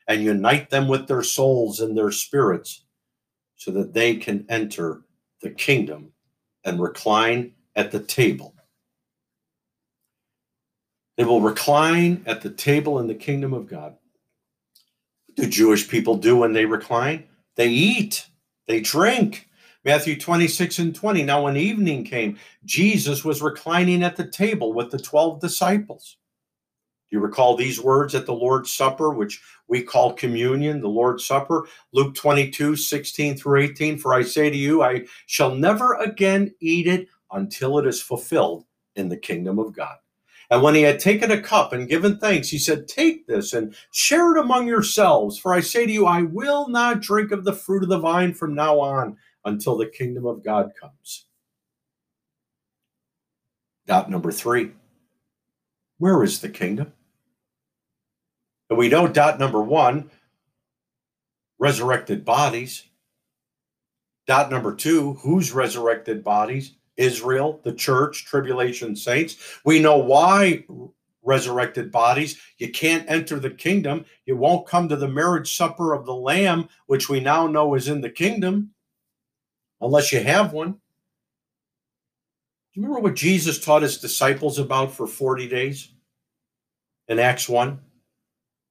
and 0.08 0.24
unite 0.24 0.70
them 0.70 0.88
with 0.88 1.08
their 1.08 1.24
souls 1.24 1.80
and 1.80 1.98
their 1.98 2.12
spirits 2.12 2.86
so 3.56 3.72
that 3.72 3.94
they 3.94 4.16
can 4.16 4.46
enter 4.50 5.02
the 5.42 5.50
kingdom 5.50 6.12
and 6.64 6.80
recline 6.80 7.54
at 7.76 7.92
the 7.92 8.00
table 8.00 8.56
they 11.18 11.26
will 11.26 11.42
recline 11.42 12.24
at 12.26 12.42
the 12.42 12.52
table 12.52 13.00
in 13.00 13.08
the 13.08 13.16
kingdom 13.16 13.54
of 13.54 13.68
God. 13.68 13.96
What 15.26 15.36
do 15.36 15.48
Jewish 15.48 15.90
people 15.90 16.16
do 16.16 16.38
when 16.38 16.54
they 16.54 16.66
recline? 16.66 17.26
They 17.56 17.70
eat, 17.70 18.28
they 18.68 18.80
drink. 18.80 19.50
Matthew 19.84 20.20
26 20.20 20.80
and 20.80 20.96
20. 20.96 21.24
Now, 21.24 21.44
when 21.44 21.56
evening 21.56 22.04
came, 22.04 22.38
Jesus 22.66 23.24
was 23.24 23.42
reclining 23.42 24.04
at 24.04 24.16
the 24.16 24.28
table 24.28 24.74
with 24.74 24.92
the 24.92 25.00
12 25.00 25.40
disciples. 25.40 26.18
Do 27.10 27.16
you 27.16 27.22
recall 27.22 27.56
these 27.56 27.80
words 27.80 28.16
at 28.16 28.26
the 28.26 28.34
Lord's 28.34 28.74
Supper, 28.74 29.12
which 29.12 29.42
we 29.68 29.82
call 29.82 30.14
communion, 30.14 30.82
the 30.82 30.90
Lord's 30.90 31.26
Supper? 31.26 31.66
Luke 31.94 32.16
22, 32.16 32.76
16 32.76 33.38
through 33.38 33.62
18. 33.62 33.98
For 33.98 34.14
I 34.14 34.24
say 34.24 34.50
to 34.50 34.58
you, 34.58 34.84
I 34.84 35.06
shall 35.26 35.56
never 35.56 35.94
again 35.96 36.54
eat 36.60 36.86
it 36.86 37.08
until 37.32 37.80
it 37.80 37.88
is 37.88 38.02
fulfilled 38.02 38.66
in 38.96 39.08
the 39.08 39.18
kingdom 39.18 39.58
of 39.58 39.74
God. 39.74 39.96
And 40.50 40.62
when 40.62 40.76
he 40.76 40.82
had 40.82 41.00
taken 41.00 41.32
a 41.32 41.42
cup 41.42 41.74
and 41.74 41.90
given 41.90 42.18
thanks, 42.20 42.50
he 42.50 42.58
said, 42.58 42.88
Take 42.88 43.28
this 43.28 43.54
and 43.54 43.76
share 43.92 44.36
it 44.36 44.40
among 44.40 44.68
yourselves. 44.68 45.38
For 45.38 45.54
I 45.54 45.60
say 45.60 45.86
to 45.86 45.92
you, 45.92 46.06
I 46.06 46.22
will 46.22 46.68
not 46.70 47.02
drink 47.02 47.32
of 47.32 47.44
the 47.44 47.54
fruit 47.54 47.84
of 47.84 47.90
the 47.90 48.00
vine 48.00 48.34
from 48.34 48.56
now 48.56 48.80
on 48.80 49.18
until 49.46 49.78
the 49.78 49.88
kingdom 49.88 50.26
of 50.26 50.44
God 50.44 50.72
comes. 50.80 51.26
Dot 53.86 54.10
number 54.10 54.32
three 54.32 54.72
Where 55.98 56.24
is 56.24 56.40
the 56.40 56.50
kingdom? 56.50 56.94
And 58.70 58.78
we 58.78 58.90
know 58.90 59.08
dot 59.08 59.40
number 59.40 59.62
one 59.62 60.10
resurrected 61.60 62.26
bodies. 62.26 62.84
Dot 64.26 64.52
number 64.52 64.76
two 64.76 65.14
whose 65.16 65.52
resurrected 65.52 66.24
bodies? 66.24 66.74
Israel, 66.98 67.62
the 67.64 67.74
church, 67.74 68.26
tribulation 68.26 68.96
saints. 68.96 69.60
We 69.64 69.80
know 69.80 69.98
why 69.98 70.66
resurrected 71.24 71.92
bodies. 71.92 72.40
You 72.58 72.72
can't 72.72 73.10
enter 73.10 73.40
the 73.40 73.52
kingdom. 73.52 74.06
You 74.26 74.38
won't 74.38 74.68
come 74.68 74.90
to 74.90 74.96
the 74.96 75.08
marriage 75.08 75.56
supper 75.56 75.94
of 75.94 76.06
the 76.06 76.16
Lamb, 76.16 76.68
which 76.88 77.10
we 77.10 77.20
now 77.20 77.46
know 77.46 77.76
is 77.76 77.88
in 77.88 78.02
the 78.02 78.10
kingdom, 78.10 78.72
unless 79.82 80.12
you 80.12 80.24
have 80.24 80.54
one. 80.54 80.72
Do 80.72 82.82
you 82.82 82.84
remember 82.84 83.02
what 83.02 83.16
Jesus 83.16 83.60
taught 83.60 83.82
his 83.82 83.98
disciples 83.98 84.58
about 84.58 84.92
for 84.92 85.06
40 85.06 85.48
days 85.48 85.90
in 87.08 87.20
Acts 87.20 87.50
1? 87.50 87.80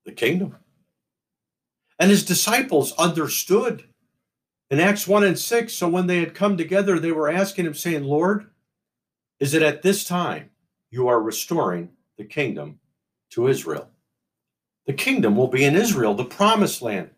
The 0.06 0.12
kingdom. 0.12 0.56
And 1.98 2.10
his 2.10 2.24
disciples 2.24 2.92
understood 2.92 3.84
in 4.70 4.80
Acts 4.80 5.06
1 5.06 5.24
and 5.24 5.38
6, 5.38 5.72
so 5.72 5.88
when 5.88 6.06
they 6.06 6.20
had 6.20 6.34
come 6.34 6.56
together, 6.56 6.98
they 6.98 7.12
were 7.12 7.30
asking 7.30 7.66
him, 7.66 7.74
saying, 7.74 8.04
Lord, 8.04 8.46
is 9.38 9.54
it 9.54 9.62
at 9.62 9.82
this 9.82 10.04
time 10.04 10.50
you 10.90 11.08
are 11.08 11.20
restoring 11.20 11.90
the 12.16 12.24
kingdom 12.24 12.80
to 13.30 13.48
Israel? 13.48 13.88
The 14.86 14.92
kingdom 14.92 15.36
will 15.36 15.48
be 15.48 15.64
in 15.64 15.76
Israel, 15.76 16.14
the 16.14 16.24
promised 16.24 16.82
land, 16.82 17.10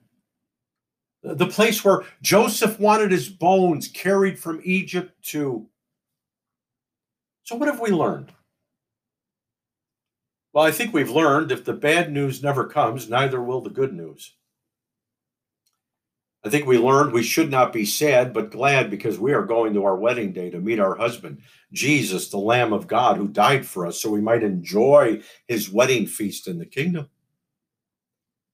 the 1.23 1.47
place 1.47 1.85
where 1.85 2.05
Joseph 2.23 2.79
wanted 2.81 3.11
his 3.11 3.29
bones 3.29 3.89
carried 3.89 4.39
from 4.39 4.61
Egypt 4.65 5.13
to. 5.27 5.67
So, 7.45 7.57
what 7.57 7.69
have 7.69 7.81
we 7.81 7.91
learned? 7.91 8.33
Well, 10.59 10.67
I 10.67 10.73
think 10.73 10.93
we've 10.93 11.09
learned 11.09 11.53
if 11.53 11.65
the 11.65 11.73
bad 11.73 12.11
news 12.11 12.43
never 12.43 12.65
comes, 12.65 13.09
neither 13.09 13.41
will 13.41 13.61
the 13.61 13.71
good 13.71 13.93
news. 13.93 14.35
I 16.43 16.49
think 16.49 16.67
we 16.67 16.79
learned 16.79 17.13
we 17.13 17.23
should 17.23 17.49
not 17.49 17.73
be 17.73 17.85
sad 17.85 18.33
but 18.33 18.51
glad 18.51 18.91
because 18.91 19.21
we 19.21 19.33
are 19.35 19.45
going 19.45 19.73
to 19.75 19.85
our 19.85 19.95
wedding 19.95 20.33
day 20.33 20.51
to 20.51 20.59
meet 20.59 20.81
our 20.81 20.97
husband, 20.97 21.43
Jesus, 21.73 22.29
the 22.29 22.39
Lamb 22.39 22.73
of 22.73 22.89
God, 22.89 23.19
who 23.19 23.29
died 23.29 23.67
for 23.67 23.87
us 23.87 24.03
so 24.03 24.11
we 24.11 24.21
might 24.21 24.43
enjoy 24.43 25.23
his 25.47 25.71
wedding 25.71 26.09
feast 26.09 26.49
in 26.49 26.59
the 26.59 26.67
kingdom. 26.67 27.09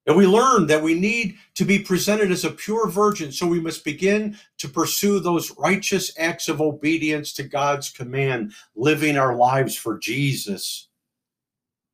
And 0.06 0.14
we 0.14 0.26
learned 0.26 0.68
that 0.68 0.82
we 0.82 0.92
need 0.92 1.36
to 1.54 1.64
be 1.64 1.78
presented 1.78 2.30
as 2.30 2.44
a 2.44 2.50
pure 2.50 2.86
virgin, 2.86 3.32
so 3.32 3.46
we 3.46 3.60
must 3.60 3.82
begin 3.82 4.36
to 4.58 4.68
pursue 4.68 5.20
those 5.20 5.56
righteous 5.56 6.12
acts 6.18 6.48
of 6.48 6.60
obedience 6.60 7.32
to 7.32 7.44
God's 7.44 7.88
command, 7.88 8.52
living 8.76 9.16
our 9.16 9.34
lives 9.34 9.74
for 9.74 9.96
Jesus. 9.96 10.88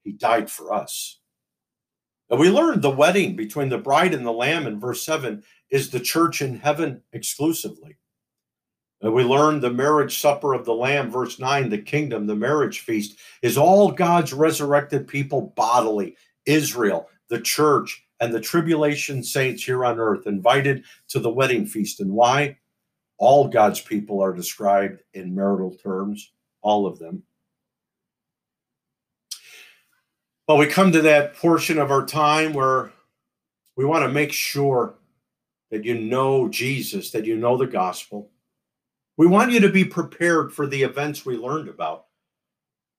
He 0.02 0.12
died 0.12 0.50
for 0.50 0.72
us. 0.72 1.20
And 2.30 2.38
we 2.38 2.48
learned 2.48 2.82
the 2.82 2.90
wedding 2.90 3.34
between 3.34 3.68
the 3.68 3.78
bride 3.78 4.14
and 4.14 4.24
the 4.24 4.32
lamb 4.32 4.66
in 4.66 4.78
verse 4.78 5.02
7 5.02 5.42
is 5.70 5.90
the 5.90 6.00
church 6.00 6.42
in 6.42 6.58
heaven 6.58 7.02
exclusively. 7.12 7.96
And 9.02 9.14
we 9.14 9.24
learned 9.24 9.62
the 9.62 9.70
marriage 9.70 10.20
supper 10.20 10.52
of 10.52 10.66
the 10.66 10.74
Lamb, 10.74 11.10
verse 11.10 11.38
9, 11.38 11.70
the 11.70 11.78
kingdom, 11.78 12.26
the 12.26 12.36
marriage 12.36 12.80
feast, 12.80 13.16
is 13.40 13.56
all 13.56 13.90
God's 13.90 14.34
resurrected 14.34 15.08
people 15.08 15.54
bodily, 15.56 16.16
Israel, 16.44 17.08
the 17.30 17.40
church, 17.40 18.04
and 18.20 18.34
the 18.34 18.40
tribulation 18.40 19.22
saints 19.22 19.64
here 19.64 19.86
on 19.86 19.98
earth, 19.98 20.26
invited 20.26 20.84
to 21.08 21.18
the 21.18 21.32
wedding 21.32 21.64
feast. 21.64 22.00
And 22.00 22.12
why? 22.12 22.58
All 23.16 23.48
God's 23.48 23.80
people 23.80 24.20
are 24.20 24.34
described 24.34 25.00
in 25.14 25.34
marital 25.34 25.74
terms, 25.76 26.32
all 26.60 26.86
of 26.86 26.98
them. 26.98 27.22
Well, 30.50 30.58
we 30.58 30.66
come 30.66 30.90
to 30.90 31.02
that 31.02 31.36
portion 31.36 31.78
of 31.78 31.92
our 31.92 32.04
time 32.04 32.52
where 32.52 32.90
we 33.76 33.84
want 33.84 34.02
to 34.02 34.08
make 34.08 34.32
sure 34.32 34.94
that 35.70 35.84
you 35.84 35.96
know 35.96 36.48
Jesus, 36.48 37.12
that 37.12 37.24
you 37.24 37.36
know 37.36 37.56
the 37.56 37.68
gospel. 37.68 38.32
We 39.16 39.28
want 39.28 39.52
you 39.52 39.60
to 39.60 39.68
be 39.68 39.84
prepared 39.84 40.52
for 40.52 40.66
the 40.66 40.82
events 40.82 41.24
we 41.24 41.36
learned 41.36 41.68
about. 41.68 42.06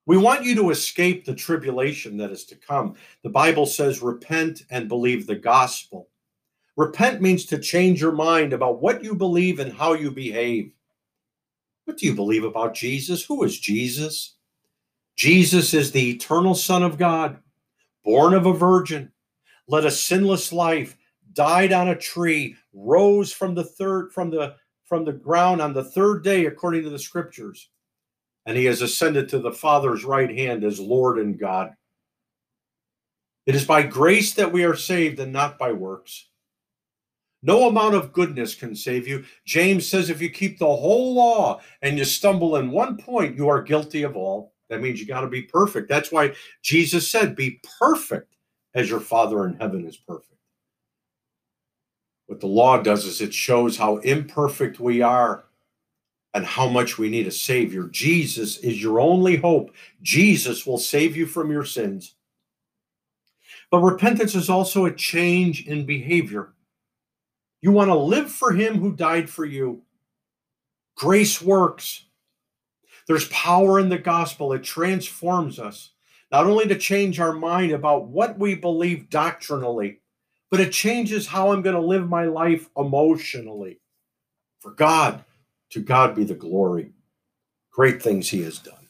We 0.06 0.16
want 0.16 0.46
you 0.46 0.56
to 0.56 0.70
escape 0.70 1.26
the 1.26 1.36
tribulation 1.36 2.16
that 2.20 2.32
is 2.32 2.46
to 2.46 2.56
come. 2.56 2.96
The 3.22 3.30
Bible 3.30 3.66
says, 3.66 4.02
repent 4.02 4.64
and 4.70 4.88
believe 4.88 5.28
the 5.28 5.36
gospel. 5.36 6.08
Repent 6.78 7.22
means 7.22 7.46
to 7.48 7.60
change 7.60 8.00
your 8.00 8.14
mind 8.14 8.54
about 8.54 8.82
what 8.82 9.04
you 9.04 9.14
believe 9.14 9.60
and 9.60 9.74
how 9.74 9.92
you 9.92 10.10
behave. 10.10 10.72
What 11.84 11.98
do 11.98 12.06
you 12.06 12.16
believe 12.16 12.46
about 12.46 12.76
Jesus? 12.76 13.26
Who 13.26 13.44
is 13.44 13.60
Jesus? 13.60 14.38
Jesus 15.22 15.76
is 15.76 15.92
the 15.92 16.10
eternal 16.10 16.56
Son 16.56 16.82
of 16.82 16.98
God, 16.98 17.38
born 18.04 18.34
of 18.34 18.48
a 18.48 18.54
virgin, 18.54 19.12
led 19.68 19.86
a 19.86 19.92
sinless 19.92 20.52
life, 20.52 20.98
died 21.34 21.72
on 21.72 21.90
a 21.90 21.96
tree, 21.96 22.56
rose 22.74 23.32
from 23.32 23.54
the 23.54 23.64
third 23.64 24.12
from 24.12 24.32
the 24.32 24.56
from 24.84 25.06
the 25.06 25.14
ground 25.14 25.62
on 25.62 25.74
the 25.74 25.84
third 25.84 26.24
day 26.24 26.48
according 26.48 26.82
to 26.82 26.90
the 26.90 26.98
scriptures. 26.98 27.70
And 28.48 28.58
he 28.58 28.66
has 28.66 28.82
ascended 28.82 29.30
to 29.30 29.38
the 29.38 29.52
Father's 29.52 30.04
right 30.04 30.36
hand 30.36 30.64
as 30.64 30.80
Lord 30.80 31.20
and 31.20 31.38
God. 31.38 31.76
It 33.46 33.54
is 33.54 33.64
by 33.64 33.84
grace 33.84 34.34
that 34.34 34.52
we 34.52 34.64
are 34.64 34.76
saved 34.76 35.20
and 35.20 35.32
not 35.32 35.60
by 35.60 35.72
works. 35.72 36.30
No 37.44 37.68
amount 37.68 37.94
of 37.94 38.12
goodness 38.12 38.56
can 38.56 38.76
save 38.76 39.08
you. 39.08 39.24
James 39.46 39.88
says 39.88 40.10
if 40.10 40.20
you 40.20 40.32
keep 40.32 40.58
the 40.58 40.66
whole 40.66 41.14
law 41.14 41.62
and 41.84 42.00
you 42.00 42.06
stumble 42.06 42.56
in 42.56 42.72
one 42.72 42.98
point, 42.98 43.38
you 43.38 43.50
are 43.50 43.62
guilty 43.62 44.02
of 44.02 44.18
all. 44.18 44.52
That 44.72 44.82
means 44.82 45.02
you 45.02 45.06
got 45.06 45.22
to 45.22 45.28
be 45.28 45.42
perfect. 45.42 45.90
That's 45.90 46.14
why 46.14 46.34
Jesus 46.64 47.12
said, 47.12 47.36
Be 47.36 47.60
perfect 47.78 48.38
as 48.74 48.90
your 48.90 49.02
Father 49.02 49.46
in 49.46 49.56
heaven 49.56 49.86
is 49.86 49.98
perfect. 49.98 50.40
What 52.28 52.40
the 52.40 52.48
law 52.48 52.82
does 52.82 53.04
is 53.04 53.20
it 53.20 53.34
shows 53.34 53.76
how 53.76 53.98
imperfect 53.98 54.80
we 54.80 55.02
are 55.02 55.44
and 56.34 56.46
how 56.46 56.70
much 56.70 56.98
we 56.98 57.10
need 57.10 57.28
a 57.28 57.32
Savior. 57.32 57.90
Jesus 57.90 58.60
is 58.60 58.82
your 58.82 59.02
only 59.02 59.36
hope. 59.36 59.72
Jesus 60.02 60.66
will 60.66 60.78
save 60.78 61.18
you 61.18 61.26
from 61.26 61.52
your 61.52 61.66
sins. 61.66 62.16
But 63.72 63.80
repentance 63.80 64.36
is 64.36 64.50
also 64.50 64.86
a 64.86 64.96
change 64.96 65.68
in 65.68 65.86
behavior. 65.86 66.54
You 67.62 67.74
want 67.74 67.90
to 67.90 67.96
live 67.96 68.32
for 68.32 68.54
Him 68.54 68.80
who 68.80 68.94
died 68.94 69.30
for 69.30 69.44
you. 69.44 69.82
Grace 70.96 71.42
works. 71.42 72.06
There's 73.08 73.28
power 73.30 73.80
in 73.80 73.90
the 73.90 73.98
gospel, 73.98 74.54
it 74.54 74.64
transforms 74.64 75.60
us, 75.60 75.92
not 76.32 76.46
only 76.46 76.68
to 76.68 76.78
change 76.78 77.20
our 77.20 77.34
mind 77.34 77.72
about 77.72 78.08
what 78.08 78.40
we 78.40 78.56
believe 78.56 79.10
doctrinally 79.10 80.02
but 80.52 80.60
it 80.60 80.74
changes 80.74 81.26
how 81.26 81.52
I'm 81.52 81.62
going 81.62 81.76
to 81.76 81.82
live 81.82 82.08
my 82.08 82.26
life 82.26 82.70
emotionally. 82.78 83.80
For 84.60 84.72
God, 84.72 85.24
to 85.72 85.80
God 85.80 86.14
be 86.14 86.26
the 86.26 86.36
glory. 86.36 86.92
Great 87.72 88.04
things 88.04 88.30
He 88.30 88.44
has 88.44 88.60
done. 88.60 88.81